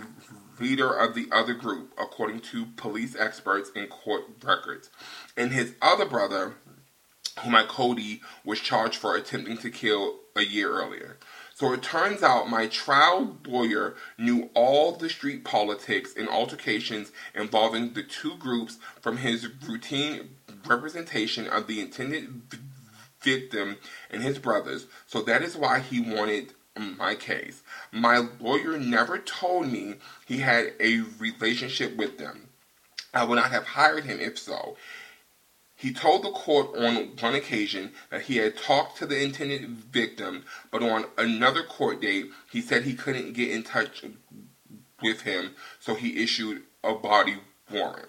leader 0.60 0.90
of 0.94 1.16
the 1.16 1.28
other 1.34 1.54
group, 1.54 1.92
according 2.00 2.40
to 2.40 2.68
police 2.78 3.16
experts 3.18 3.72
and 3.76 3.90
court 3.90 4.24
records. 4.42 4.90
And 5.36 5.52
his 5.52 5.74
other 5.82 6.06
brother, 6.06 6.56
whom 7.40 7.56
I 7.56 7.64
Cody 7.64 8.22
was 8.46 8.60
charged 8.60 8.96
for 8.96 9.16
attempting 9.16 9.58
to 9.58 9.70
kill 9.70 10.20
a 10.36 10.44
year 10.44 10.72
earlier. 10.72 11.18
So 11.56 11.72
it 11.72 11.84
turns 11.84 12.24
out 12.24 12.50
my 12.50 12.68
trial 12.68 13.38
lawyer 13.46 13.96
knew 14.18 14.50
all 14.56 14.94
the 14.94 15.10
street 15.10 15.46
politics 15.46 16.14
and 16.18 16.28
altercations 16.28 17.12
involving 17.36 17.94
the 17.94 18.04
two 18.04 18.36
groups 18.38 18.80
from 19.02 19.18
his 19.18 19.48
routine 19.68 20.36
representation 20.66 21.48
of 21.48 21.68
the 21.68 21.80
intended 21.80 22.42
victim 23.22 23.78
and 24.10 24.24
his 24.24 24.40
brothers. 24.40 24.88
So 25.06 25.22
that 25.24 25.44
is 25.44 25.56
why 25.56 25.80
he 25.80 26.00
wanted 26.00 26.54
my 26.76 27.14
case. 27.14 27.62
My 27.92 28.28
lawyer 28.40 28.78
never 28.80 29.20
told 29.20 29.68
me 29.68 29.96
he 30.26 30.40
had 30.40 30.74
a 30.80 31.02
relationship 31.20 31.96
with 31.96 32.18
them. 32.18 32.50
I 33.14 33.24
would 33.24 33.36
not 33.36 33.52
have 33.52 33.66
hired 33.66 34.06
him 34.06 34.20
if 34.20 34.40
so. 34.40 34.76
He 35.84 35.92
told 35.92 36.24
the 36.24 36.32
court 36.32 36.78
on 36.78 36.96
one 37.20 37.36
occasion 37.36 37.92
that 38.10 38.22
he 38.22 38.38
had 38.38 38.56
talked 38.56 39.00
to 39.00 39.06
the 39.06 39.22
intended 39.22 39.68
victim, 39.68 40.46
but 40.72 40.82
on 40.82 41.08
another 41.18 41.62
court 41.62 42.00
date, 42.02 42.32
he 42.50 42.62
said 42.62 42.84
he 42.84 42.94
couldn't 42.94 43.34
get 43.34 43.52
in 43.52 43.64
touch 43.64 44.06
with 45.02 45.24
him, 45.24 45.56
so 45.82 45.96
he 45.96 46.24
issued 46.24 46.64
a 46.86 46.94
body 46.96 47.36
warrant. 47.70 48.08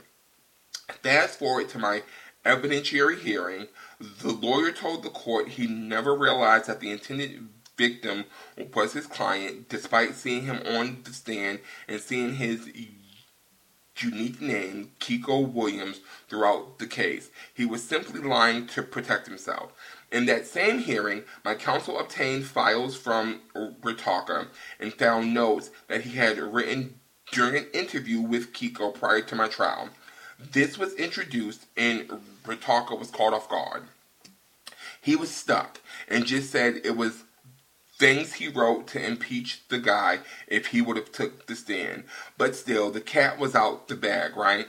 Fast 1.02 1.40
forward 1.40 1.68
to 1.70 1.80
my 1.80 2.04
evidentiary 2.46 3.18
hearing, 3.18 3.66
the 3.98 4.30
lawyer 4.30 4.70
told 4.70 5.02
the 5.02 5.10
court 5.10 5.48
he 5.48 5.66
never 5.66 6.14
realized 6.14 6.66
that 6.66 6.78
the 6.78 6.92
intended 6.92 7.48
victim 7.76 8.26
was 8.72 8.92
his 8.92 9.08
client, 9.08 9.68
despite 9.68 10.14
seeing 10.14 10.44
him 10.44 10.62
on 10.64 11.02
the 11.02 11.12
stand 11.12 11.58
and 11.88 12.00
seeing 12.00 12.36
his 12.36 12.70
unique 14.02 14.40
name, 14.40 14.90
Kiko 15.00 15.50
Williams, 15.50 16.00
throughout 16.28 16.78
the 16.78 16.86
case. 16.86 17.30
He 17.52 17.64
was 17.64 17.82
simply 17.82 18.20
lying 18.20 18.66
to 18.68 18.82
protect 18.82 19.26
himself. 19.26 19.72
In 20.10 20.26
that 20.26 20.46
same 20.46 20.78
hearing, 20.78 21.24
my 21.44 21.54
counsel 21.54 21.98
obtained 21.98 22.46
files 22.46 22.96
from 22.96 23.42
Ritaka 23.54 24.48
and 24.80 24.94
found 24.94 25.34
notes 25.34 25.70
that 25.88 26.02
he 26.02 26.16
had 26.16 26.38
written 26.38 27.00
during 27.32 27.56
an 27.56 27.66
interview 27.72 28.20
with 28.20 28.52
Kiko 28.52 28.94
prior 28.94 29.22
to 29.22 29.34
my 29.34 29.48
trial. 29.48 29.90
This 30.52 30.78
was 30.78 30.94
introduced 30.94 31.66
and 31.76 32.08
Ritaka 32.44 32.98
was 32.98 33.10
caught 33.10 33.32
off 33.32 33.48
guard. 33.48 33.84
He 35.00 35.16
was 35.16 35.30
stuck 35.30 35.80
and 36.08 36.26
just 36.26 36.50
said 36.50 36.80
it 36.84 36.96
was 36.96 37.24
things 37.98 38.34
he 38.34 38.48
wrote 38.48 38.86
to 38.88 39.04
impeach 39.04 39.62
the 39.68 39.78
guy 39.78 40.20
if 40.48 40.68
he 40.68 40.82
would 40.82 40.96
have 40.96 41.12
took 41.12 41.46
the 41.46 41.56
stand. 41.56 42.04
But 42.38 42.56
still, 42.56 42.90
the 42.90 43.00
cat 43.00 43.38
was 43.38 43.54
out 43.54 43.88
the 43.88 43.96
bag, 43.96 44.36
right? 44.36 44.66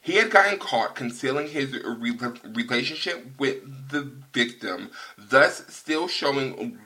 He 0.00 0.14
had 0.14 0.30
gotten 0.30 0.58
caught 0.58 0.96
concealing 0.96 1.48
his 1.48 1.72
re- 1.72 2.16
relationship 2.44 3.38
with 3.38 3.90
the 3.90 4.12
victim, 4.32 4.90
thus 5.18 5.64
still 5.68 6.08
showing 6.08 6.78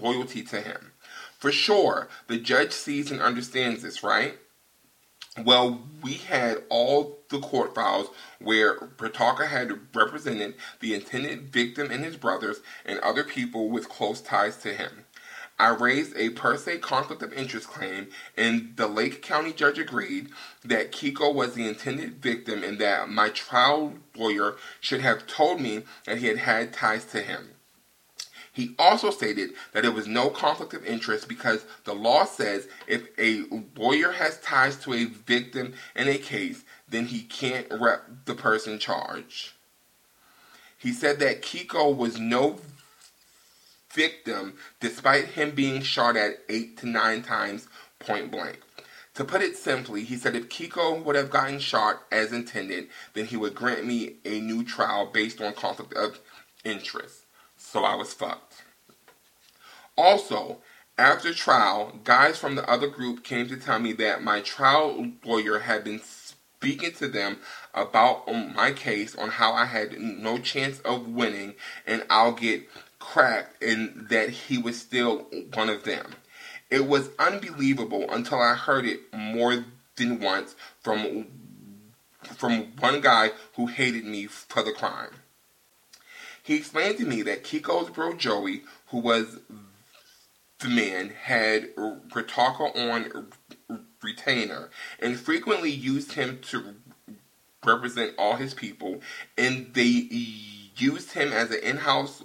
loyalty 0.00 0.42
to 0.44 0.60
him. 0.60 0.92
For 1.38 1.52
sure, 1.52 2.08
the 2.28 2.38
judge 2.38 2.72
sees 2.72 3.10
and 3.10 3.20
understands 3.20 3.82
this, 3.82 4.02
right? 4.02 4.38
Well, 5.44 5.82
we 6.02 6.14
had 6.14 6.64
all 6.68 7.20
the 7.28 7.38
court 7.38 7.74
files 7.74 8.08
where 8.40 8.76
Prataka 8.76 9.46
had 9.46 9.94
represented 9.94 10.54
the 10.80 10.94
intended 10.94 11.52
victim 11.52 11.90
and 11.90 12.04
his 12.04 12.16
brothers 12.16 12.60
and 12.84 12.98
other 13.00 13.24
people 13.24 13.68
with 13.68 13.88
close 13.88 14.20
ties 14.20 14.56
to 14.58 14.72
him. 14.72 15.04
I 15.60 15.70
raised 15.70 16.16
a 16.16 16.30
per 16.30 16.56
se 16.56 16.78
conflict 16.78 17.22
of 17.22 17.32
interest 17.32 17.66
claim, 17.66 18.08
and 18.36 18.74
the 18.76 18.86
Lake 18.86 19.22
County 19.22 19.52
judge 19.52 19.78
agreed 19.78 20.28
that 20.64 20.92
Kiko 20.92 21.34
was 21.34 21.54
the 21.54 21.66
intended 21.66 22.22
victim 22.22 22.62
and 22.62 22.78
that 22.78 23.08
my 23.08 23.28
trial 23.30 23.94
lawyer 24.14 24.56
should 24.80 25.00
have 25.00 25.26
told 25.26 25.60
me 25.60 25.82
that 26.04 26.18
he 26.18 26.26
had 26.26 26.38
had 26.38 26.72
ties 26.72 27.04
to 27.06 27.20
him. 27.22 27.50
He 28.58 28.74
also 28.76 29.12
stated 29.12 29.50
that 29.72 29.84
there 29.84 29.92
was 29.92 30.08
no 30.08 30.30
conflict 30.30 30.74
of 30.74 30.84
interest 30.84 31.28
because 31.28 31.64
the 31.84 31.94
law 31.94 32.24
says 32.24 32.66
if 32.88 33.06
a 33.16 33.44
lawyer 33.76 34.10
has 34.10 34.40
ties 34.40 34.74
to 34.78 34.94
a 34.94 35.04
victim 35.04 35.74
in 35.94 36.08
a 36.08 36.18
case, 36.18 36.64
then 36.88 37.06
he 37.06 37.20
can't 37.20 37.68
rep 37.70 38.02
the 38.24 38.34
person 38.34 38.80
charged. 38.80 39.52
He 40.76 40.92
said 40.92 41.20
that 41.20 41.40
Kiko 41.40 41.96
was 41.96 42.18
no 42.18 42.58
victim 43.92 44.54
despite 44.80 45.26
him 45.26 45.52
being 45.52 45.80
shot 45.80 46.16
at 46.16 46.40
eight 46.48 46.78
to 46.78 46.88
nine 46.88 47.22
times 47.22 47.68
point 48.00 48.32
blank. 48.32 48.58
To 49.14 49.24
put 49.24 49.40
it 49.40 49.56
simply, 49.56 50.02
he 50.02 50.16
said 50.16 50.34
if 50.34 50.48
Kiko 50.48 51.00
would 51.04 51.14
have 51.14 51.30
gotten 51.30 51.60
shot 51.60 52.02
as 52.10 52.32
intended, 52.32 52.88
then 53.14 53.26
he 53.26 53.36
would 53.36 53.54
grant 53.54 53.86
me 53.86 54.14
a 54.24 54.40
new 54.40 54.64
trial 54.64 55.06
based 55.06 55.40
on 55.40 55.52
conflict 55.52 55.94
of 55.94 56.18
interest. 56.64 57.22
So 57.60 57.84
I 57.84 57.96
was 57.96 58.14
fucked. 58.14 58.47
Also, 59.98 60.58
after 60.96 61.34
trial, 61.34 61.92
guys 62.04 62.38
from 62.38 62.54
the 62.54 62.70
other 62.70 62.86
group 62.86 63.24
came 63.24 63.48
to 63.48 63.56
tell 63.56 63.80
me 63.80 63.92
that 63.94 64.22
my 64.22 64.40
trial 64.40 65.10
lawyer 65.24 65.58
had 65.58 65.82
been 65.82 66.00
speaking 66.00 66.92
to 66.92 67.08
them 67.08 67.38
about 67.74 68.22
um, 68.28 68.54
my 68.54 68.70
case 68.70 69.16
on 69.16 69.28
how 69.28 69.52
I 69.54 69.64
had 69.64 69.98
no 69.98 70.38
chance 70.38 70.78
of 70.80 71.08
winning 71.08 71.54
and 71.84 72.04
I'll 72.08 72.30
get 72.30 72.68
cracked 73.00 73.60
and 73.60 74.06
that 74.08 74.30
he 74.30 74.56
was 74.56 74.80
still 74.80 75.26
one 75.54 75.68
of 75.68 75.82
them. 75.82 76.14
It 76.70 76.86
was 76.86 77.10
unbelievable 77.18 78.06
until 78.08 78.40
I 78.40 78.54
heard 78.54 78.86
it 78.86 79.00
more 79.12 79.64
than 79.96 80.20
once 80.20 80.54
from 80.80 81.26
from 82.36 82.72
one 82.78 83.00
guy 83.00 83.30
who 83.56 83.66
hated 83.66 84.04
me 84.04 84.26
for 84.26 84.62
the 84.62 84.72
crime. 84.72 85.10
He 86.42 86.54
explained 86.54 86.98
to 86.98 87.04
me 87.04 87.22
that 87.22 87.42
Kiko's 87.42 87.90
bro 87.90 88.14
Joey, 88.14 88.62
who 88.88 88.98
was 88.98 89.40
the 90.60 90.68
man 90.68 91.10
had 91.10 91.74
Ritaka 91.76 92.76
on 92.76 93.28
retainer 94.02 94.70
and 94.98 95.18
frequently 95.18 95.70
used 95.70 96.12
him 96.12 96.38
to 96.50 96.74
represent 97.64 98.14
all 98.18 98.36
his 98.36 98.54
people, 98.54 99.00
and 99.36 99.74
they 99.74 100.08
used 100.76 101.12
him 101.12 101.32
as 101.32 101.50
an 101.50 101.60
in-house 101.62 102.22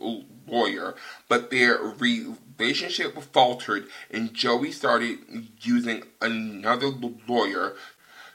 lawyer, 0.48 0.96
but 1.28 1.50
their 1.50 1.78
relationship 1.78 3.20
faltered, 3.22 3.88
and 4.12 4.34
Joey 4.34 4.72
started 4.72 5.20
using 5.62 6.04
another 6.22 6.88
lawyer. 7.28 7.76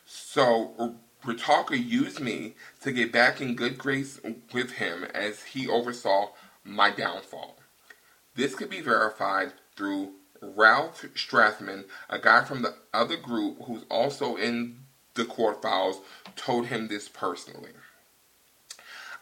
So 0.04 0.96
Ritaka 1.24 1.82
used 1.82 2.20
me 2.20 2.54
to 2.82 2.92
get 2.92 3.12
back 3.12 3.40
in 3.40 3.54
good 3.54 3.78
grace 3.78 4.20
with 4.52 4.72
him 4.72 5.04
as 5.14 5.42
he 5.44 5.68
oversaw 5.68 6.30
my 6.64 6.90
downfall. 6.90 7.58
This 8.34 8.54
could 8.54 8.70
be 8.70 8.80
verified 8.80 9.52
through 9.78 10.10
Ralph 10.42 11.02
Strathman, 11.14 11.84
a 12.10 12.18
guy 12.18 12.44
from 12.44 12.62
the 12.62 12.74
other 12.92 13.16
group 13.16 13.62
who's 13.62 13.84
also 13.88 14.34
in 14.36 14.80
the 15.14 15.24
court 15.24 15.62
files, 15.62 16.00
told 16.36 16.66
him 16.66 16.88
this 16.88 17.08
personally. 17.08 17.70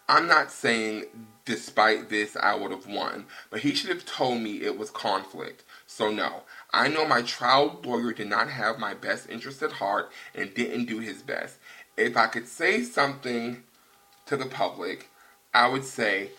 I'm 0.08 0.26
not 0.26 0.50
saying 0.50 1.04
despite 1.44 2.08
this 2.08 2.36
I 2.36 2.54
would 2.54 2.70
have 2.70 2.86
won, 2.86 3.26
but 3.50 3.60
he 3.60 3.74
should 3.74 3.90
have 3.90 4.06
told 4.06 4.40
me 4.40 4.62
it 4.62 4.78
was 4.78 4.90
conflict. 4.90 5.62
So 5.86 6.10
no, 6.10 6.42
I 6.72 6.88
know 6.88 7.06
my 7.06 7.22
trial 7.22 7.80
lawyer 7.84 8.12
did 8.12 8.28
not 8.28 8.48
have 8.48 8.78
my 8.78 8.94
best 8.94 9.28
interest 9.28 9.62
at 9.62 9.72
heart 9.72 10.10
and 10.34 10.54
didn't 10.54 10.86
do 10.86 11.00
his 11.00 11.22
best. 11.22 11.58
If 11.96 12.16
I 12.16 12.28
could 12.28 12.48
say 12.48 12.82
something 12.82 13.62
to 14.26 14.36
the 14.36 14.46
public, 14.46 15.10
I 15.52 15.68
would 15.68 15.84
say 15.84 16.30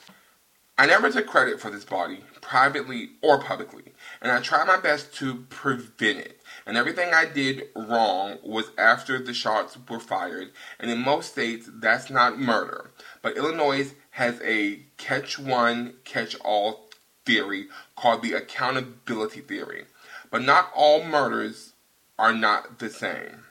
I 0.80 0.86
never 0.86 1.12
took 1.12 1.26
credit 1.26 1.60
for 1.60 1.72
this 1.72 1.86
body, 1.86 2.24
privately 2.40 3.10
or 3.24 3.42
publicly, 3.42 3.94
and 4.22 4.32
I 4.32 4.40
tried 4.42 4.68
my 4.68 4.78
best 4.78 5.12
to 5.16 5.46
prevent 5.50 6.20
it. 6.20 6.40
And 6.68 6.78
everything 6.78 7.14
I 7.14 7.26
did 7.26 7.70
wrong 7.76 8.38
was 8.44 8.70
after 8.78 9.18
the 9.18 9.34
shots 9.34 9.76
were 9.90 10.00
fired, 10.00 10.52
and 10.80 10.92
in 10.92 11.00
most 11.00 11.32
states, 11.32 11.68
that's 11.74 12.12
not 12.12 12.40
murder. 12.40 12.92
But 13.24 13.38
Illinois 13.38 13.94
has 14.12 14.40
a 14.44 14.82
catch 14.98 15.40
one, 15.40 15.96
catch 16.04 16.36
all 16.42 16.90
theory 17.26 17.70
called 17.96 18.22
the 18.22 18.34
accountability 18.34 19.42
theory. 19.42 19.86
But 20.30 20.44
not 20.44 20.72
all 20.76 21.04
murders 21.04 21.74
are 22.20 22.34
not 22.34 22.78
the 22.78 22.92
same. 22.92 23.46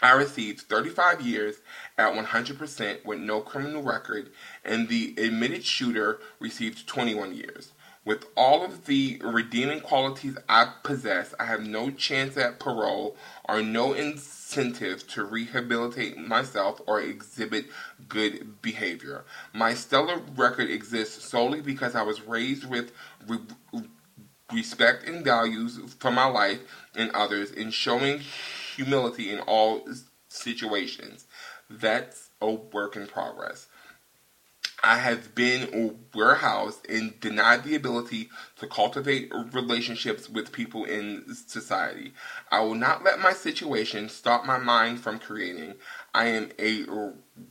I 0.00 0.12
received 0.12 0.62
35 0.62 1.20
years 1.20 1.56
at 1.98 2.14
100% 2.14 3.04
with 3.04 3.18
no 3.18 3.40
criminal 3.40 3.82
record, 3.82 4.30
and 4.64 4.88
the 4.88 5.14
admitted 5.18 5.64
shooter 5.64 6.20
received 6.40 6.86
21 6.86 7.34
years. 7.34 7.72
With 8.04 8.26
all 8.36 8.64
of 8.64 8.86
the 8.86 9.20
redeeming 9.22 9.80
qualities 9.80 10.36
I 10.48 10.72
possess, 10.82 11.34
I 11.38 11.44
have 11.44 11.64
no 11.64 11.90
chance 11.90 12.36
at 12.36 12.58
parole 12.58 13.16
or 13.44 13.62
no 13.62 13.92
incentive 13.92 15.06
to 15.08 15.24
rehabilitate 15.24 16.18
myself 16.18 16.80
or 16.86 17.00
exhibit 17.00 17.66
good 18.08 18.60
behavior. 18.60 19.24
My 19.52 19.74
stellar 19.74 20.20
record 20.36 20.68
exists 20.68 21.24
solely 21.24 21.60
because 21.60 21.94
I 21.94 22.02
was 22.02 22.22
raised 22.22 22.68
with 22.68 22.90
re- 23.28 23.38
respect 24.52 25.06
and 25.06 25.24
values 25.24 25.78
for 26.00 26.10
my 26.10 26.26
life 26.26 26.60
and 26.96 27.10
others 27.12 27.52
in 27.52 27.70
showing 27.70 28.18
humility 28.74 29.30
in 29.30 29.38
all 29.40 29.86
situations. 30.28 31.26
That's 31.80 32.30
a 32.40 32.50
work 32.50 32.96
in 32.96 33.06
progress. 33.06 33.68
I 34.84 34.98
have 34.98 35.34
been 35.34 35.96
warehoused 36.12 36.90
and 36.90 37.18
denied 37.20 37.62
the 37.62 37.76
ability 37.76 38.30
to 38.56 38.66
cultivate 38.66 39.32
relationships 39.52 40.28
with 40.28 40.50
people 40.50 40.84
in 40.84 41.24
society. 41.34 42.12
I 42.50 42.60
will 42.60 42.74
not 42.74 43.04
let 43.04 43.20
my 43.20 43.32
situation 43.32 44.08
stop 44.08 44.44
my 44.44 44.58
mind 44.58 45.00
from 45.00 45.20
creating. 45.20 45.74
I 46.12 46.26
am 46.26 46.50
a 46.58 46.84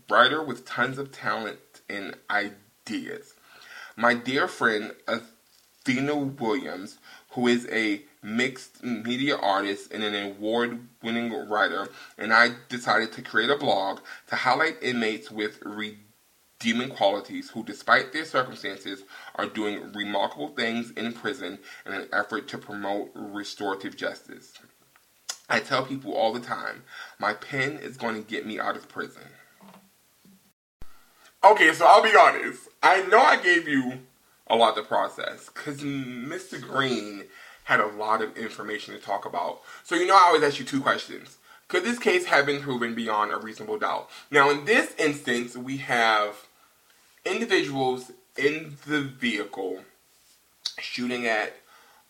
writer 0.09 0.43
with 0.43 0.65
tons 0.65 0.97
of 0.97 1.13
talent 1.13 1.59
and 1.89 2.15
ideas. 2.29 3.33
My 3.95 4.13
dear 4.13 4.49
friend 4.49 4.93
Athena 5.07 6.17
Williams, 6.17 6.97
who 7.29 7.47
is 7.47 7.65
a 7.71 8.01
mixed 8.23 8.83
media 8.83 9.35
artist 9.35 9.91
and 9.91 10.03
an 10.03 10.13
award 10.13 10.87
winning 11.01 11.31
writer, 11.49 11.89
and 12.17 12.33
I 12.33 12.51
decided 12.69 13.11
to 13.13 13.21
create 13.21 13.49
a 13.49 13.57
blog 13.57 13.99
to 14.27 14.35
highlight 14.35 14.77
inmates 14.81 15.31
with 15.31 15.59
redeeming 15.63 16.89
qualities 16.89 17.49
who, 17.49 17.63
despite 17.63 18.13
their 18.13 18.25
circumstances, 18.25 19.03
are 19.35 19.47
doing 19.47 19.91
remarkable 19.93 20.49
things 20.49 20.91
in 20.91 21.13
prison 21.13 21.59
in 21.85 21.93
an 21.93 22.07
effort 22.13 22.47
to 22.49 22.57
promote 22.57 23.11
restorative 23.15 23.97
justice. 23.97 24.53
I 25.49 25.59
tell 25.59 25.85
people 25.85 26.13
all 26.13 26.31
the 26.31 26.39
time, 26.39 26.83
my 27.19 27.33
pen 27.33 27.73
is 27.73 27.97
going 27.97 28.15
to 28.15 28.29
get 28.29 28.45
me 28.45 28.59
out 28.59 28.77
of 28.77 28.87
prison. 28.87 29.23
Okay, 31.43 31.73
so 31.73 31.85
I'll 31.87 32.03
be 32.03 32.15
honest. 32.15 32.69
I 32.83 33.01
know 33.07 33.19
I 33.19 33.35
gave 33.41 33.67
you 33.67 33.99
a 34.47 34.55
lot 34.55 34.75
to 34.75 34.83
process 34.83 35.49
because 35.49 35.81
Mr. 35.81 36.61
Green 36.61 37.23
had 37.65 37.79
a 37.79 37.87
lot 37.87 38.21
of 38.21 38.37
information 38.37 38.93
to 38.93 38.99
talk 38.99 39.25
about. 39.25 39.61
So 39.83 39.95
you 39.95 40.05
know 40.05 40.15
I 40.15 40.27
always 40.27 40.43
ask 40.43 40.59
you 40.59 40.65
two 40.65 40.81
questions. 40.81 41.37
Could 41.67 41.83
this 41.83 41.99
case 41.99 42.25
have 42.25 42.45
been 42.45 42.61
proven 42.61 42.95
beyond 42.95 43.31
a 43.31 43.37
reasonable 43.37 43.79
doubt? 43.79 44.09
Now 44.29 44.49
in 44.49 44.65
this 44.65 44.93
instance, 44.97 45.55
we 45.55 45.77
have 45.77 46.47
individuals 47.25 48.11
in 48.37 48.77
the 48.85 49.01
vehicle 49.01 49.83
shooting 50.79 51.25
at 51.25 51.55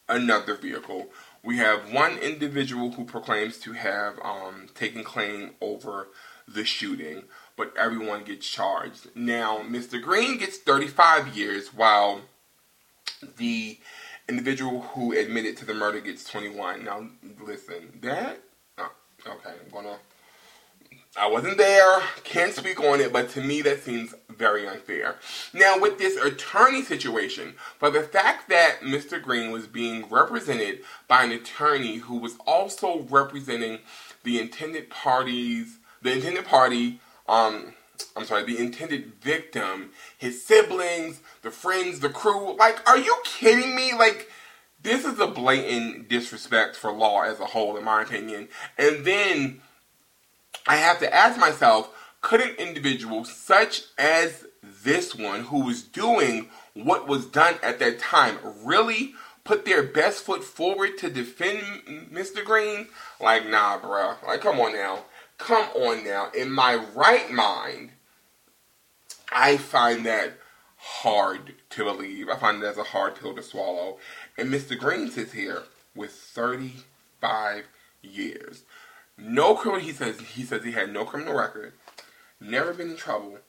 another 0.08 0.56
vehicle. 0.56 1.10
We 1.44 1.58
have 1.58 1.92
one 1.92 2.18
individual 2.18 2.92
who 2.92 3.06
proclaims 3.06 3.58
to 3.60 3.74
have 3.74 4.20
um, 4.24 4.70
taken 4.76 5.04
claim 5.04 5.52
over 5.60 6.08
the 6.48 6.66
shooting, 6.66 7.24
but 7.58 7.76
everyone 7.78 8.24
gets 8.24 8.48
charged. 8.48 9.08
Now, 9.16 9.60
Mr. 9.60 10.02
Green 10.02 10.38
gets 10.38 10.58
35 10.58 11.36
years, 11.36 11.74
while 11.74 12.22
the 13.38 13.80
individual 14.32 14.82
who 14.82 15.12
admitted 15.12 15.58
to 15.58 15.66
the 15.66 15.74
murder 15.74 16.00
gets 16.00 16.24
21. 16.24 16.86
Now, 16.86 17.08
listen, 17.46 18.00
that, 18.02 18.40
oh, 18.78 18.92
okay, 19.28 19.52
I'm 19.64 19.72
gonna, 19.72 19.98
I 21.18 21.28
wasn't 21.28 21.58
there, 21.58 22.02
can't 22.24 22.54
speak 22.54 22.80
on 22.80 23.02
it, 23.02 23.12
but 23.12 23.30
to 23.32 23.42
me 23.42 23.62
that 23.64 23.84
seems 23.84 24.16
very 24.30 24.66
unfair. 24.66 25.18
Now, 25.54 25.78
with 25.78 25.98
this 25.98 26.16
attorney 26.16 26.82
situation, 26.84 27.56
for 27.78 27.90
the 27.90 28.04
fact 28.04 28.48
that 28.50 28.80
Mr. 28.82 29.22
Green 29.22 29.52
was 29.52 29.68
being 29.68 30.08
represented 30.10 30.80
by 31.10 31.26
an 31.26 31.32
attorney 31.32 31.98
who 31.98 32.18
was 32.18 32.38
also 32.48 33.06
representing 33.10 33.80
the 34.24 34.40
intended 34.40 34.90
parties, 34.90 35.80
the 36.02 36.14
intended 36.14 36.46
party, 36.46 37.02
um, 37.28 37.74
I'm 38.16 38.26
sorry, 38.26 38.44
the 38.44 38.58
intended 38.58 39.14
victim, 39.22 39.92
his 40.18 40.44
siblings, 40.46 41.22
the 41.42 41.52
friends, 41.52 42.00
the 42.00 42.10
crew. 42.10 42.56
Like, 42.58 42.88
are 42.90 42.98
you 42.98 43.16
kidding 43.24 43.76
me? 43.76 43.94
Like, 43.94 44.30
this 44.84 45.06
is 45.06 45.20
a 45.20 45.28
blatant 45.28 46.10
disrespect 46.10 46.76
for 46.76 46.92
law 46.92 47.22
as 47.22 47.40
a 47.40 47.46
whole, 47.46 47.78
in 47.78 47.84
my 47.84 48.02
opinion. 48.02 48.48
And 48.78 49.06
then 49.06 49.62
I 50.68 50.78
have 50.78 51.00
to 51.00 51.14
ask 51.14 51.40
myself, 51.40 51.90
could 52.22 52.42
an 52.42 52.56
individual 52.56 53.26
such 53.26 53.84
as 53.98 54.46
this 54.64 55.16
one 55.16 55.42
who 55.42 55.66
was 55.66 55.82
doing 55.82 56.50
what 56.74 57.08
was 57.08 57.26
done 57.26 57.56
at 57.64 57.80
that 57.80 58.00
time 58.00 58.38
really 58.64 59.14
put 59.44 59.66
their 59.66 59.84
best 59.84 60.24
foot 60.24 60.44
forward 60.44 60.98
to 61.00 61.10
defend 61.10 61.62
Mr. 62.12 62.44
Green? 62.44 62.88
Like, 63.20 63.48
nah, 63.48 63.80
bro. 63.80 64.16
Like, 64.26 64.42
come 64.42 64.60
on 64.60 64.74
now. 64.74 65.00
Come 65.42 65.70
on 65.76 66.04
now. 66.04 66.30
In 66.38 66.52
my 66.52 66.76
right 66.76 67.32
mind, 67.32 67.90
I 69.32 69.58
find 69.58 70.06
that 70.06 70.34
hard 70.78 71.56
to 71.72 71.84
believe. 71.84 72.30
I 72.30 72.36
find 72.36 72.62
that's 72.62 72.78
a 72.78 72.84
hard 72.84 73.16
pill 73.16 73.34
to 73.34 73.42
swallow. 73.42 73.98
And 74.38 74.54
Mr. 74.54 74.78
Green 74.78 75.10
sits 75.10 75.34
here 75.34 75.64
with 75.96 76.12
35 76.12 77.66
years. 78.04 78.64
No 79.18 79.56
criminal, 79.56 79.84
he 79.84 79.94
says, 79.94 80.20
he 80.20 80.44
says 80.44 80.64
he 80.64 80.74
had 80.74 80.94
no 80.94 81.06
criminal 81.06 81.36
record, 81.36 81.74
never 82.40 82.72
been 82.72 82.92
in 82.92 82.96
trouble, 82.96 83.40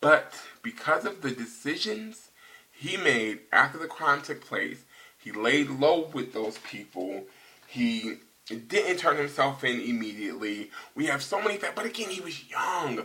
but 0.00 0.34
because 0.62 1.04
of 1.04 1.20
the 1.20 1.30
decisions 1.30 2.30
he 2.72 2.96
made 2.96 3.40
after 3.52 3.78
the 3.78 3.86
crime 3.86 4.22
took 4.22 4.40
place, 4.40 4.84
he 5.18 5.30
laid 5.30 5.68
low 5.68 6.08
with 6.12 6.32
those 6.32 6.58
people. 6.58 7.24
He 7.66 8.14
didn't 8.46 8.98
turn 8.98 9.16
himself 9.16 9.64
in 9.64 9.80
immediately. 9.80 10.70
We 10.94 11.06
have 11.06 11.22
so 11.22 11.40
many 11.40 11.56
facts, 11.56 11.74
but 11.76 11.86
again, 11.86 12.10
he 12.10 12.20
was 12.20 12.48
young. 12.48 13.04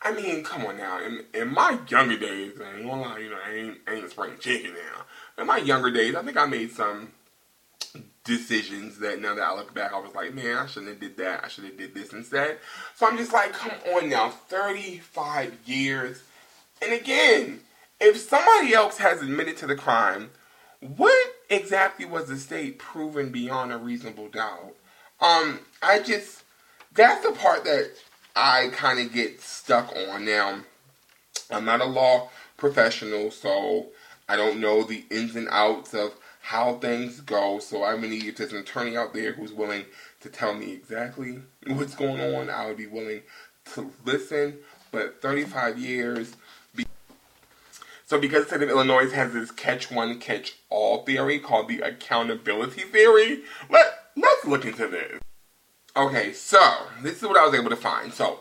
I 0.00 0.12
mean, 0.12 0.44
come 0.44 0.66
on 0.66 0.76
now. 0.76 1.02
In, 1.02 1.24
in 1.32 1.52
my 1.52 1.78
younger 1.88 2.18
days, 2.18 2.60
I 2.60 2.76
ain't 2.76 2.86
gonna 2.86 3.02
lie, 3.02 3.18
you 3.18 3.30
know, 3.30 3.38
I 3.44 3.54
ain't, 3.54 3.78
I 3.86 3.94
ain't 3.94 4.04
a 4.04 4.10
spring 4.10 4.34
chicken 4.38 4.74
now. 4.74 5.04
In 5.42 5.46
my 5.46 5.58
younger 5.58 5.90
days, 5.90 6.14
I 6.14 6.22
think 6.22 6.36
I 6.36 6.46
made 6.46 6.72
some 6.72 7.12
decisions 8.24 8.98
that 8.98 9.20
now 9.20 9.34
that 9.34 9.44
I 9.44 9.54
look 9.54 9.74
back, 9.74 9.92
I 9.92 9.98
was 9.98 10.14
like, 10.14 10.34
man, 10.34 10.56
I 10.56 10.66
shouldn't 10.66 10.92
have 10.92 11.00
did 11.00 11.16
that. 11.18 11.44
I 11.44 11.48
should 11.48 11.64
have 11.64 11.76
did 11.76 11.94
this 11.94 12.12
instead. 12.12 12.58
So 12.94 13.06
I'm 13.06 13.16
just 13.16 13.32
like, 13.32 13.52
come 13.52 13.72
on 13.94 14.08
now, 14.08 14.30
35 14.30 15.58
years. 15.66 16.22
And 16.82 16.92
again, 16.92 17.60
if 18.00 18.18
somebody 18.18 18.74
else 18.74 18.98
has 18.98 19.22
admitted 19.22 19.56
to 19.58 19.66
the 19.66 19.76
crime, 19.76 20.30
what 20.80 21.33
exactly 21.50 22.06
was 22.06 22.28
the 22.28 22.36
state 22.36 22.78
proven 22.78 23.30
beyond 23.30 23.72
a 23.72 23.78
reasonable 23.78 24.28
doubt? 24.28 24.74
Um, 25.20 25.60
I 25.82 26.00
just 26.00 26.42
that's 26.94 27.24
the 27.24 27.32
part 27.32 27.64
that 27.64 27.90
I 28.36 28.70
kind 28.72 29.00
of 29.00 29.12
get 29.12 29.40
stuck 29.40 29.94
on. 29.96 30.24
Now, 30.24 30.60
I'm 31.50 31.64
not 31.64 31.80
a 31.80 31.86
law 31.86 32.30
professional, 32.56 33.30
so 33.30 33.88
I 34.28 34.36
don't 34.36 34.60
know 34.60 34.82
the 34.82 35.04
ins 35.10 35.36
and 35.36 35.48
outs 35.50 35.94
of 35.94 36.14
how 36.40 36.74
things 36.74 37.20
go. 37.20 37.58
So 37.58 37.84
I 37.84 37.96
mean, 37.96 38.12
if 38.12 38.36
there's 38.36 38.52
an 38.52 38.58
attorney 38.58 38.96
out 38.96 39.14
there 39.14 39.32
who's 39.32 39.52
willing 39.52 39.84
to 40.20 40.28
tell 40.28 40.54
me 40.54 40.72
exactly 40.72 41.40
what's 41.66 41.94
going 41.94 42.20
on, 42.20 42.50
I 42.50 42.66
would 42.66 42.76
be 42.76 42.86
willing 42.86 43.22
to 43.74 43.90
listen. 44.04 44.58
But 44.90 45.20
35 45.22 45.78
years. 45.78 46.36
So 48.14 48.20
because 48.20 48.44
the 48.44 48.50
state 48.50 48.62
of 48.62 48.68
Illinois 48.68 49.10
has 49.10 49.32
this 49.32 49.50
catch 49.50 49.90
one, 49.90 50.20
catch 50.20 50.54
all 50.70 51.04
theory 51.04 51.40
called 51.40 51.66
the 51.66 51.80
accountability 51.80 52.82
theory, 52.82 53.40
let, 53.68 53.86
let's 54.16 54.44
look 54.44 54.64
into 54.64 54.86
this. 54.86 55.18
Okay, 55.96 56.32
so 56.32 56.60
this 57.02 57.16
is 57.16 57.24
what 57.24 57.36
I 57.36 57.44
was 57.44 57.58
able 57.58 57.70
to 57.70 57.76
find. 57.76 58.14
So, 58.14 58.38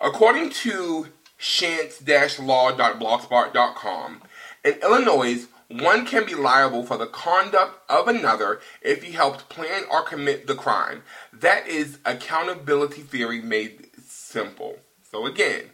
according 0.00 0.50
to 0.50 1.08
shantz-law.blogspot.com. 1.36 4.22
In 4.64 4.74
Illinois, 4.74 5.46
one 5.66 6.06
can 6.06 6.24
be 6.24 6.36
liable 6.36 6.84
for 6.84 6.96
the 6.96 7.08
conduct 7.08 7.90
of 7.90 8.06
another 8.06 8.60
if 8.82 9.02
he 9.02 9.10
helped 9.10 9.48
plan 9.48 9.82
or 9.90 10.04
commit 10.04 10.46
the 10.46 10.54
crime. 10.54 11.02
That 11.32 11.66
is 11.66 11.98
accountability 12.04 13.02
theory 13.02 13.40
made 13.40 13.88
simple. 14.00 14.78
So 15.10 15.26
again, 15.26 15.70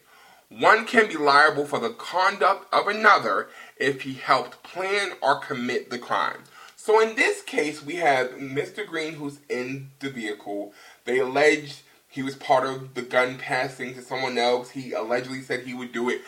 one 0.58 0.84
can 0.86 1.08
be 1.08 1.16
liable 1.16 1.64
for 1.64 1.78
the 1.78 1.90
conduct 1.90 2.72
of 2.72 2.86
another 2.88 3.48
if 3.76 4.02
he 4.02 4.14
helped 4.14 4.62
plan 4.62 5.12
or 5.20 5.38
commit 5.38 5.90
the 5.90 5.98
crime. 5.98 6.44
So 6.76 7.00
in 7.00 7.14
this 7.14 7.42
case, 7.42 7.84
we 7.84 7.96
have 7.96 8.30
Mr. 8.32 8.86
Green 8.86 9.14
who's 9.14 9.38
in 9.48 9.90
the 10.00 10.10
vehicle. 10.10 10.72
They 11.04 11.18
alleged 11.18 11.82
he 12.08 12.22
was 12.22 12.36
part 12.36 12.66
of 12.66 12.94
the 12.94 13.02
gun 13.02 13.38
passing 13.38 13.94
to 13.94 14.02
someone 14.02 14.36
else. 14.36 14.70
He 14.70 14.92
allegedly 14.92 15.40
said 15.40 15.60
he 15.60 15.74
would 15.74 15.92
do 15.92 16.10
it. 16.10 16.20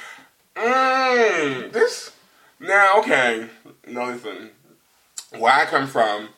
Mm, 0.57 1.73
this 1.73 2.13
now 2.61 3.01
okay. 3.01 3.49
Now 3.87 4.07
listen, 4.11 4.51
where 5.37 5.53
I 5.53 5.67
come 5.67 5.87
from, 5.87 6.31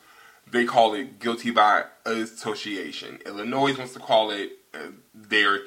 they 0.51 0.65
call 0.65 0.93
it 0.95 1.19
guilty 1.19 1.51
by 1.51 1.85
association. 2.05 3.19
Illinois 3.25 3.77
wants 3.77 3.93
to 3.93 3.99
call 3.99 4.31
it 4.31 4.51
uh, 4.73 4.91
their 5.13 5.59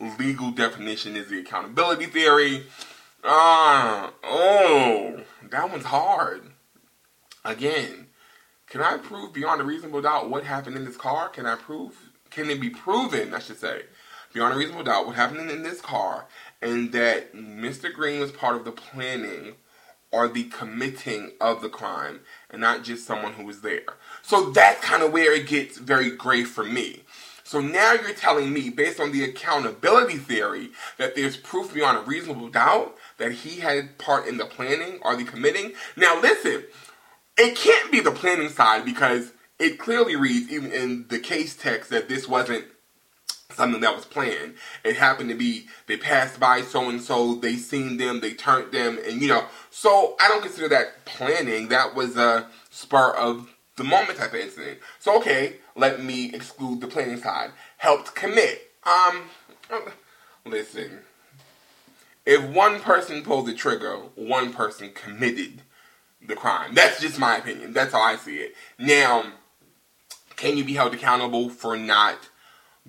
legal 0.00 0.50
definition 0.50 1.16
is 1.16 1.28
the 1.28 1.40
accountability 1.40 2.06
theory. 2.06 2.64
Ah, 3.22 4.12
oh, 4.22 5.20
that 5.50 5.70
one's 5.70 5.86
hard. 5.86 6.42
Again, 7.44 8.08
can 8.66 8.80
I 8.80 8.96
prove 8.96 9.32
beyond 9.32 9.60
a 9.60 9.64
reasonable 9.64 10.02
doubt 10.02 10.30
what 10.30 10.44
happened 10.44 10.76
in 10.76 10.84
this 10.84 10.96
car? 10.96 11.28
Can 11.28 11.46
I 11.46 11.56
prove? 11.56 12.10
Can 12.30 12.50
it 12.50 12.60
be 12.60 12.70
proven? 12.70 13.34
I 13.34 13.38
should 13.38 13.58
say, 13.58 13.82
beyond 14.32 14.54
a 14.54 14.56
reasonable 14.56 14.84
doubt, 14.84 15.06
what 15.06 15.16
happened 15.16 15.50
in 15.50 15.62
this 15.62 15.80
car, 15.80 16.26
and 16.60 16.92
that 16.92 17.34
Mr. 17.34 17.92
Green 17.92 18.20
was 18.20 18.32
part 18.32 18.56
of 18.56 18.64
the 18.64 18.72
planning 18.72 19.54
or 20.10 20.28
the 20.28 20.44
committing 20.44 21.32
of 21.40 21.60
the 21.60 21.68
crime, 21.68 22.20
and 22.50 22.60
not 22.60 22.84
just 22.84 23.06
someone 23.06 23.32
who 23.34 23.44
was 23.44 23.62
there. 23.62 23.84
So 24.22 24.50
that's 24.50 24.84
kind 24.84 25.02
of 25.02 25.12
where 25.12 25.34
it 25.34 25.46
gets 25.46 25.76
very 25.76 26.10
gray 26.10 26.44
for 26.44 26.64
me. 26.64 27.02
So 27.44 27.60
now 27.60 27.92
you're 27.92 28.14
telling 28.14 28.52
me, 28.52 28.70
based 28.70 28.98
on 28.98 29.12
the 29.12 29.22
accountability 29.22 30.16
theory, 30.16 30.70
that 30.96 31.14
there's 31.14 31.36
proof 31.36 31.74
beyond 31.74 31.98
a 31.98 32.00
reasonable 32.00 32.48
doubt 32.48 32.96
that 33.18 33.32
he 33.32 33.60
had 33.60 33.98
part 33.98 34.26
in 34.26 34.38
the 34.38 34.46
planning 34.46 34.98
or 35.02 35.14
the 35.14 35.24
committing. 35.24 35.72
Now 35.94 36.20
listen, 36.20 36.64
it 37.36 37.54
can't 37.54 37.92
be 37.92 38.00
the 38.00 38.10
planning 38.10 38.48
side 38.48 38.84
because 38.84 39.32
it 39.58 39.78
clearly 39.78 40.16
reads, 40.16 40.50
even 40.50 40.72
in 40.72 41.06
the 41.08 41.18
case 41.18 41.54
text, 41.54 41.90
that 41.90 42.08
this 42.08 42.26
wasn't 42.26 42.64
something 43.50 43.82
that 43.82 43.94
was 43.94 44.04
planned. 44.04 44.54
It 44.82 44.96
happened 44.96 45.28
to 45.28 45.36
be 45.36 45.66
they 45.86 45.96
passed 45.96 46.40
by 46.40 46.62
so 46.62 46.88
and 46.88 47.00
so, 47.00 47.34
they 47.36 47.56
seen 47.56 47.98
them, 47.98 48.20
they 48.20 48.32
turned 48.32 48.72
them, 48.72 48.98
and 49.06 49.20
you 49.20 49.28
know. 49.28 49.44
So 49.70 50.16
I 50.18 50.28
don't 50.28 50.42
consider 50.42 50.68
that 50.70 51.04
planning. 51.04 51.68
That 51.68 51.94
was 51.94 52.16
a 52.16 52.48
spur 52.70 53.10
of 53.10 53.53
the 53.76 53.84
moment 53.84 54.18
type 54.18 54.34
of 54.34 54.40
incident. 54.40 54.78
So 54.98 55.18
okay, 55.18 55.56
let 55.76 56.02
me 56.02 56.32
exclude 56.34 56.80
the 56.80 56.86
planning 56.86 57.18
side. 57.18 57.50
Helped 57.78 58.14
commit. 58.14 58.70
Um, 58.84 59.22
listen. 60.44 61.00
If 62.26 62.42
one 62.42 62.80
person 62.80 63.22
pulled 63.22 63.46
the 63.46 63.54
trigger, 63.54 63.96
one 64.14 64.52
person 64.52 64.92
committed 64.94 65.62
the 66.26 66.34
crime. 66.34 66.74
That's 66.74 67.00
just 67.00 67.18
my 67.18 67.36
opinion. 67.36 67.72
That's 67.72 67.92
how 67.92 68.00
I 68.00 68.16
see 68.16 68.36
it. 68.36 68.54
Now, 68.78 69.24
can 70.36 70.56
you 70.56 70.64
be 70.64 70.74
held 70.74 70.94
accountable 70.94 71.50
for 71.50 71.76
not 71.76 72.30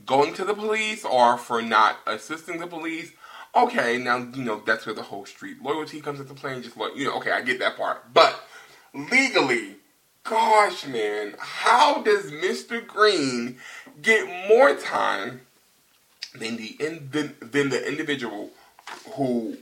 going 0.05 0.33
to 0.35 0.45
the 0.45 0.53
police 0.53 1.03
or 1.03 1.37
for 1.37 1.61
not 1.61 1.97
assisting 2.07 2.59
the 2.59 2.67
police? 2.67 3.11
Okay, 3.55 3.97
now 3.97 4.17
you 4.17 4.43
know 4.43 4.61
that's 4.65 4.85
where 4.85 4.95
the 4.95 5.03
whole 5.03 5.25
street 5.25 5.61
loyalty 5.61 6.01
comes 6.01 6.19
into 6.19 6.33
play. 6.33 6.59
Just 6.61 6.77
like 6.77 6.95
you 6.95 7.05
know, 7.05 7.17
okay, 7.17 7.31
I 7.31 7.41
get 7.41 7.59
that 7.59 7.77
part. 7.77 8.13
But 8.13 8.37
legally, 8.93 9.74
gosh, 10.25 10.85
man, 10.87 11.35
how 11.39 12.01
does 12.01 12.31
Mr. 12.31 12.85
Green 12.85 13.57
get 14.01 14.27
more 14.49 14.75
time 14.75 15.41
than 16.37 16.57
the 16.57 16.75
than, 16.79 17.35
than 17.39 17.69
the 17.69 17.87
individual 17.87 18.49
who 19.11 19.57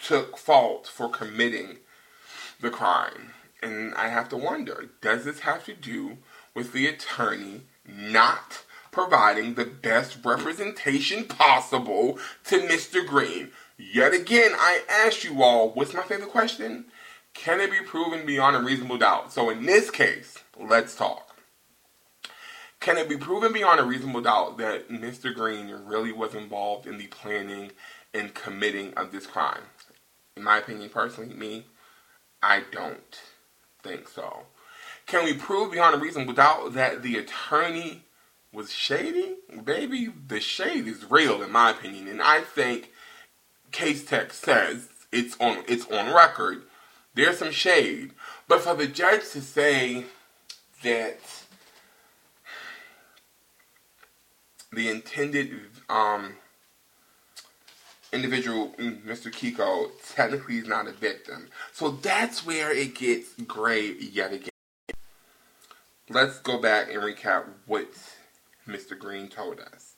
took 0.00 0.38
fault 0.38 0.86
for 0.86 1.08
committing 1.08 1.78
the 2.60 2.70
crime? 2.70 3.32
And 3.62 3.94
I 3.94 4.08
have 4.08 4.28
to 4.28 4.36
wonder, 4.36 4.90
does 5.00 5.24
this 5.24 5.40
have 5.40 5.64
to 5.64 5.74
do 5.74 6.18
with 6.54 6.72
the 6.72 6.86
attorney 6.86 7.62
not 7.88 8.64
providing 8.92 9.54
the 9.54 9.64
best 9.64 10.18
representation 10.22 11.24
possible 11.24 12.18
to 12.44 12.60
Mr. 12.60 13.04
Green? 13.04 13.50
Yet 13.78 14.12
again, 14.12 14.52
I 14.54 14.82
ask 14.88 15.24
you 15.24 15.42
all, 15.42 15.70
what's 15.70 15.94
my 15.94 16.02
favorite 16.02 16.30
question? 16.30 16.84
Can 17.34 17.60
it 17.60 17.70
be 17.70 17.80
proven 17.80 18.24
beyond 18.24 18.56
a 18.56 18.60
reasonable 18.60 18.98
doubt? 18.98 19.32
So 19.32 19.50
in 19.50 19.66
this 19.66 19.90
case, 19.90 20.38
let's 20.58 20.94
talk. 20.94 21.36
Can 22.80 22.96
it 22.96 23.08
be 23.08 23.16
proven 23.16 23.52
beyond 23.52 23.80
a 23.80 23.84
reasonable 23.84 24.22
doubt 24.22 24.58
that 24.58 24.88
Mr. 24.88 25.34
Green 25.34 25.70
really 25.84 26.12
was 26.12 26.34
involved 26.34 26.86
in 26.86 26.98
the 26.98 27.06
planning 27.08 27.72
and 28.12 28.34
committing 28.34 28.94
of 28.94 29.10
this 29.10 29.26
crime? 29.26 29.62
In 30.36 30.42
my 30.42 30.58
opinion, 30.58 30.90
personally, 30.90 31.34
me, 31.34 31.66
I 32.42 32.62
don't 32.70 33.20
think 33.82 34.08
so. 34.08 34.46
Can 35.06 35.24
we 35.24 35.34
prove 35.34 35.72
beyond 35.72 35.94
a 35.94 35.98
reasonable 35.98 36.34
doubt 36.34 36.74
that 36.74 37.02
the 37.02 37.16
attorney 37.16 38.04
was 38.52 38.72
shady? 38.72 39.36
Baby, 39.64 40.12
the 40.26 40.40
shade 40.40 40.86
is 40.86 41.10
real 41.10 41.42
in 41.42 41.52
my 41.52 41.70
opinion, 41.70 42.08
and 42.08 42.22
I 42.22 42.40
think 42.40 42.90
case 43.72 44.04
text 44.04 44.42
says 44.44 44.88
it's 45.10 45.36
on 45.40 45.64
it's 45.66 45.86
on 45.90 46.14
record 46.14 46.62
there's 47.14 47.38
some 47.38 47.50
shade. 47.52 48.12
But 48.48 48.60
for 48.60 48.74
the 48.74 48.86
judge 48.86 49.30
to 49.30 49.40
say 49.40 50.04
that 50.82 51.18
the 54.72 54.88
intended 54.88 55.52
um, 55.88 56.34
individual, 58.12 58.74
Mr. 58.78 59.32
Kiko, 59.32 59.90
technically 60.14 60.58
is 60.58 60.68
not 60.68 60.86
a 60.86 60.92
victim. 60.92 61.48
So 61.72 61.90
that's 61.90 62.44
where 62.44 62.72
it 62.72 62.94
gets 62.94 63.30
gray 63.46 63.92
yet 63.92 64.32
again. 64.32 64.50
Let's 66.10 66.38
go 66.38 66.60
back 66.60 66.92
and 66.92 67.02
recap 67.02 67.44
what 67.66 67.88
Mr. 68.68 68.98
Green 68.98 69.28
told 69.28 69.60
us. 69.60 69.94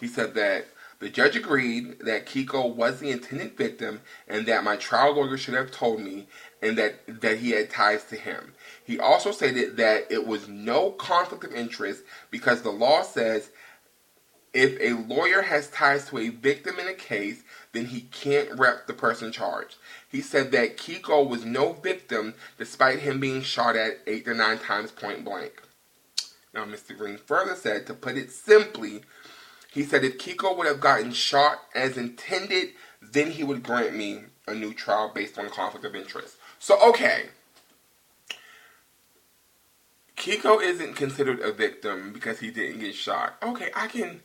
He 0.00 0.08
said 0.08 0.34
that 0.34 0.66
the 1.00 1.08
judge 1.08 1.36
agreed 1.36 2.00
that 2.00 2.26
Kiko 2.26 2.74
was 2.74 2.98
the 2.98 3.10
intended 3.10 3.56
victim 3.56 4.00
and 4.26 4.46
that 4.46 4.64
my 4.64 4.76
trial 4.76 5.14
lawyer 5.14 5.36
should 5.36 5.54
have 5.54 5.70
told 5.70 6.00
me 6.00 6.26
and 6.60 6.76
that, 6.76 7.20
that 7.20 7.38
he 7.38 7.52
had 7.52 7.70
ties 7.70 8.04
to 8.06 8.16
him. 8.16 8.54
He 8.84 8.98
also 8.98 9.30
stated 9.30 9.76
that 9.76 10.10
it 10.10 10.26
was 10.26 10.48
no 10.48 10.90
conflict 10.90 11.44
of 11.44 11.54
interest 11.54 12.02
because 12.30 12.62
the 12.62 12.70
law 12.70 13.02
says 13.02 13.50
if 14.52 14.80
a 14.80 15.00
lawyer 15.06 15.42
has 15.42 15.68
ties 15.70 16.08
to 16.08 16.18
a 16.18 16.30
victim 16.30 16.78
in 16.80 16.88
a 16.88 16.94
case, 16.94 17.42
then 17.72 17.86
he 17.86 18.00
can't 18.00 18.58
rep 18.58 18.86
the 18.86 18.94
person 18.94 19.30
charged. 19.30 19.76
He 20.08 20.20
said 20.20 20.50
that 20.52 20.76
Kiko 20.76 21.28
was 21.28 21.44
no 21.44 21.74
victim 21.74 22.34
despite 22.56 23.00
him 23.00 23.20
being 23.20 23.42
shot 23.42 23.76
at 23.76 24.00
eight 24.06 24.24
to 24.24 24.34
nine 24.34 24.58
times 24.58 24.90
point 24.90 25.24
blank. 25.24 25.62
Now, 26.54 26.64
Mr. 26.64 26.96
Green 26.96 27.18
further 27.18 27.54
said, 27.54 27.86
to 27.86 27.94
put 27.94 28.16
it 28.16 28.32
simply, 28.32 29.02
he 29.72 29.82
said 29.82 30.04
if 30.04 30.18
Kiko 30.18 30.56
would 30.56 30.66
have 30.66 30.80
gotten 30.80 31.12
shot 31.12 31.58
as 31.74 31.96
intended, 31.96 32.70
then 33.02 33.32
he 33.32 33.44
would 33.44 33.62
grant 33.62 33.94
me 33.94 34.22
a 34.46 34.54
new 34.54 34.72
trial 34.72 35.12
based 35.14 35.38
on 35.38 35.48
conflict 35.50 35.84
of 35.84 35.94
interest. 35.94 36.36
So, 36.58 36.78
okay. 36.88 37.26
Kiko 40.16 40.60
isn't 40.60 40.96
considered 40.96 41.40
a 41.40 41.52
victim 41.52 42.12
because 42.12 42.40
he 42.40 42.50
didn't 42.50 42.80
get 42.80 42.94
shot. 42.94 43.36
Okay, 43.42 43.70
I 43.74 43.86
can. 43.86 44.22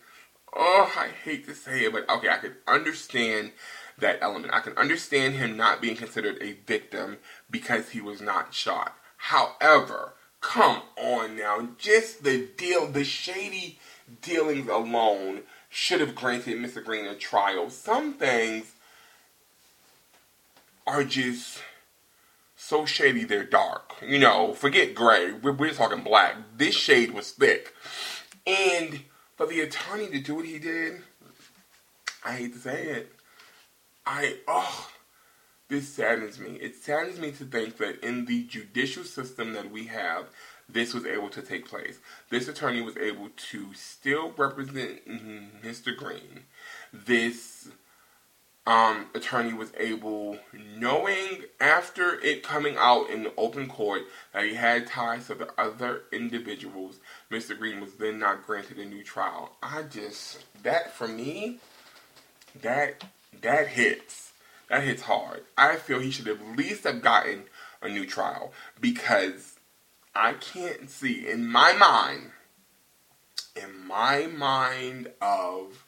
Oh, 0.56 0.91
I 0.97 1.08
hate 1.08 1.45
to 1.47 1.56
say 1.56 1.86
it, 1.86 1.93
but 1.93 2.10
okay, 2.10 2.29
I 2.29 2.38
can 2.38 2.56
understand 2.67 3.51
that 3.97 4.19
element. 4.21 4.53
I 4.53 4.60
can 4.60 4.77
understand 4.77 5.36
him 5.36 5.58
not 5.58 5.82
being 5.82 5.95
considered 5.95 6.41
a 6.41 6.53
victim 6.65 7.17
because 7.49 7.89
he 7.89 8.01
was 8.01 8.21
not 8.21 8.53
shot. 8.53 8.95
However, 9.17 10.13
come 10.41 10.82
on 10.97 11.36
now, 11.38 11.69
just 11.77 12.23
the 12.23 12.47
deal, 12.58 12.88
the 12.88 13.03
shady 13.03 13.79
dealings 14.22 14.70
alone 14.70 15.42
should 15.70 16.02
have 16.02 16.16
granted 16.16 16.58
Mr. 16.58 16.84
Green 16.84 17.06
a 17.06 17.16
trial. 17.16 17.70
Some 17.70 18.13
things 18.13 18.74
are 20.86 21.04
just 21.04 21.62
so 22.56 22.86
shady 22.86 23.24
they're 23.24 23.44
dark. 23.44 23.96
You 24.06 24.20
know, 24.20 24.54
forget 24.54 24.96
gray. 24.96 25.32
We're, 25.32 25.54
we're 25.54 25.74
talking 25.74 26.04
black. 26.04 26.36
This 26.58 26.76
shade 26.76 27.12
was 27.12 27.32
thick. 27.32 27.74
And 28.46 29.04
for 29.36 29.46
the 29.46 29.62
attorney 29.62 30.08
to 30.08 30.20
do 30.20 30.36
what 30.36 30.46
he 30.46 30.60
did, 30.60 31.02
I 32.24 32.34
hate 32.34 32.54
to 32.54 32.60
say 32.60 32.84
it. 32.84 33.16
I, 34.06 34.38
oh, 34.48 34.89
this 35.70 35.89
saddens 35.89 36.39
me. 36.39 36.52
It 36.62 36.76
saddens 36.76 37.20
me 37.20 37.32
to 37.32 37.46
think 37.46 37.78
that 37.78 38.06
in 38.06 38.26
the 38.26 38.44
judicial 38.44 39.04
system 39.04 39.54
that 39.54 39.72
we 39.72 39.86
have, 39.86 40.30
this 40.69 40.93
was 40.93 41.06
able 41.06 41.30
to 41.30 41.41
take 41.41 41.67
place. 41.67 41.99
This 42.30 42.47
attorney 42.47 42.82
was 42.82 42.97
able 42.97 43.30
to 43.52 43.73
still 43.73 44.32
represent 44.38 45.08
Mr. 45.63 45.95
Green. 45.95 46.45
This 46.91 47.69
um, 48.65 49.08
attorney 49.13 49.54
was 49.54 49.73
able, 49.78 50.38
knowing 50.78 51.43
after 51.60 52.19
it 52.21 52.43
coming 52.43 52.76
out 52.78 53.10
in 53.10 53.23
the 53.23 53.34
open 53.36 53.67
court 53.67 54.04
that 54.34 54.45
he 54.45 54.54
had 54.54 54.88
ties 54.88 55.28
to 55.28 55.36
the 55.36 55.49
other 55.58 56.04
individuals, 56.12 56.99
Mr. 57.30 57.58
Green 57.58 57.82
was 57.82 57.95
then 57.95 58.19
not 58.19 58.45
granted 58.45 58.80
a 58.80 58.86
new 58.86 59.04
trial. 59.04 59.54
I 59.62 59.84
just 59.84 60.45
that 60.63 60.93
for 60.93 61.08
me, 61.08 61.60
that 62.62 63.04
that 63.41 63.67
hits. 63.67 64.32
That 64.69 64.84
hits 64.84 65.04
hard. 65.04 65.43
I 65.58 65.76
feel 65.76 65.99
he 65.99 66.10
should 66.10 66.28
at 66.30 66.58
least 66.58 66.86
have 66.86 67.02
gotten 67.02 67.43
a 67.82 67.89
new 67.89 68.06
trial 68.06 68.54
because 68.80 69.53
I 70.15 70.34
can't 70.34 70.89
see 70.89 71.28
in 71.28 71.47
my 71.47 71.73
mind, 71.73 72.32
in 73.56 73.88
my 73.88 74.28
mind 74.28 75.12
of 75.21 75.86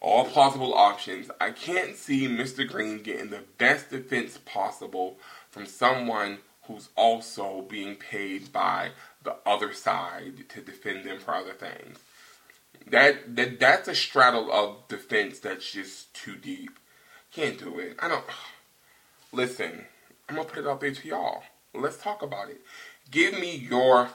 all 0.00 0.24
plausible 0.24 0.74
options, 0.74 1.30
I 1.40 1.50
can't 1.50 1.96
see 1.96 2.28
Mr. 2.28 2.66
Green 2.68 3.02
getting 3.02 3.30
the 3.30 3.44
best 3.58 3.90
defense 3.90 4.38
possible 4.44 5.18
from 5.50 5.66
someone 5.66 6.38
who's 6.64 6.88
also 6.96 7.62
being 7.62 7.94
paid 7.94 8.52
by 8.52 8.90
the 9.22 9.36
other 9.46 9.72
side 9.72 10.48
to 10.48 10.60
defend 10.60 11.04
them 11.04 11.18
for 11.18 11.34
other 11.34 11.52
things. 11.52 11.98
That, 12.88 13.36
that 13.36 13.58
that's 13.58 13.88
a 13.88 13.94
straddle 13.94 14.52
of 14.52 14.86
defense 14.88 15.38
that's 15.38 15.70
just 15.70 16.14
too 16.14 16.36
deep. 16.36 16.78
Can't 17.32 17.58
do 17.58 17.78
it. 17.78 17.96
I 18.00 18.08
don't. 18.08 18.24
Listen, 19.32 19.84
I'm 20.28 20.36
gonna 20.36 20.48
put 20.48 20.64
it 20.64 20.68
out 20.68 20.80
there 20.80 20.92
to 20.92 21.08
y'all. 21.08 21.42
Let's 21.74 21.98
talk 21.98 22.22
about 22.22 22.48
it. 22.48 22.60
Give 23.10 23.38
me 23.38 23.54
your 23.54 24.10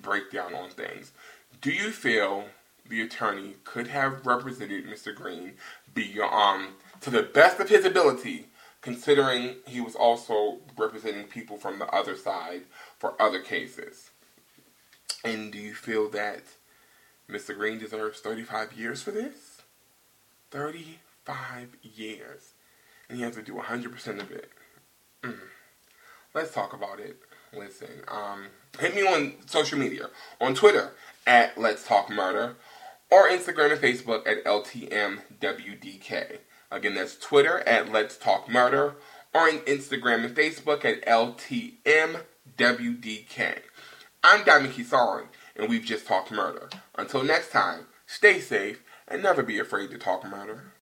breakdown 0.00 0.54
on 0.54 0.70
things. 0.70 1.12
Do 1.60 1.70
you 1.70 1.90
feel 1.90 2.46
the 2.88 3.00
attorney 3.02 3.56
could 3.64 3.86
have 3.86 4.26
represented 4.26 4.86
Mr. 4.86 5.14
Green 5.14 5.54
beyond, 5.94 6.66
um, 6.66 6.74
to 7.00 7.10
the 7.10 7.22
best 7.22 7.60
of 7.60 7.68
his 7.68 7.84
ability, 7.84 8.48
considering 8.80 9.56
he 9.66 9.80
was 9.80 9.94
also 9.94 10.58
representing 10.76 11.24
people 11.24 11.56
from 11.56 11.78
the 11.78 11.86
other 11.86 12.16
side 12.16 12.62
for 12.98 13.20
other 13.20 13.40
cases? 13.40 14.10
And 15.24 15.52
do 15.52 15.58
you 15.58 15.74
feel 15.74 16.10
that 16.10 16.42
Mr. 17.30 17.56
Green 17.56 17.78
deserves 17.78 18.20
35 18.20 18.72
years 18.72 19.02
for 19.02 19.12
this? 19.12 19.62
35 20.50 21.76
years. 21.82 22.54
And 23.08 23.18
he 23.18 23.24
has 23.24 23.36
to 23.36 23.42
do 23.42 23.54
100% 23.54 24.20
of 24.20 24.30
it. 24.30 24.50
Mm. 25.22 25.38
Let's 26.34 26.52
talk 26.52 26.72
about 26.72 27.00
it. 27.00 27.18
Listen, 27.54 28.02
um, 28.08 28.46
hit 28.78 28.94
me 28.94 29.02
on 29.02 29.34
social 29.46 29.78
media. 29.78 30.08
On 30.40 30.54
Twitter, 30.54 30.92
at 31.26 31.58
Let's 31.58 31.86
Talk 31.86 32.08
Murder 32.10 32.56
or 33.10 33.28
Instagram 33.28 33.72
and 33.72 33.80
Facebook 33.80 34.26
at 34.26 34.44
LTMWDK. 34.44 36.38
Again, 36.70 36.94
that's 36.94 37.16
Twitter 37.16 37.58
at 37.60 37.90
Let's 37.92 38.16
Talk 38.16 38.48
Murder 38.48 38.94
or 39.34 39.48
on 39.48 39.58
Instagram 39.60 40.24
and 40.24 40.34
Facebook 40.34 40.84
at 40.84 41.04
LTMWDK. 41.06 43.58
I'm 44.24 44.44
Diamond 44.44 44.74
Kisaran, 44.74 45.26
and 45.56 45.68
we've 45.68 45.84
just 45.84 46.06
talked 46.06 46.30
murder. 46.30 46.70
Until 46.96 47.24
next 47.24 47.50
time, 47.50 47.86
stay 48.06 48.38
safe 48.40 48.82
and 49.08 49.20
never 49.22 49.42
be 49.42 49.58
afraid 49.58 49.90
to 49.90 49.98
talk 49.98 50.24
murder. 50.24 50.71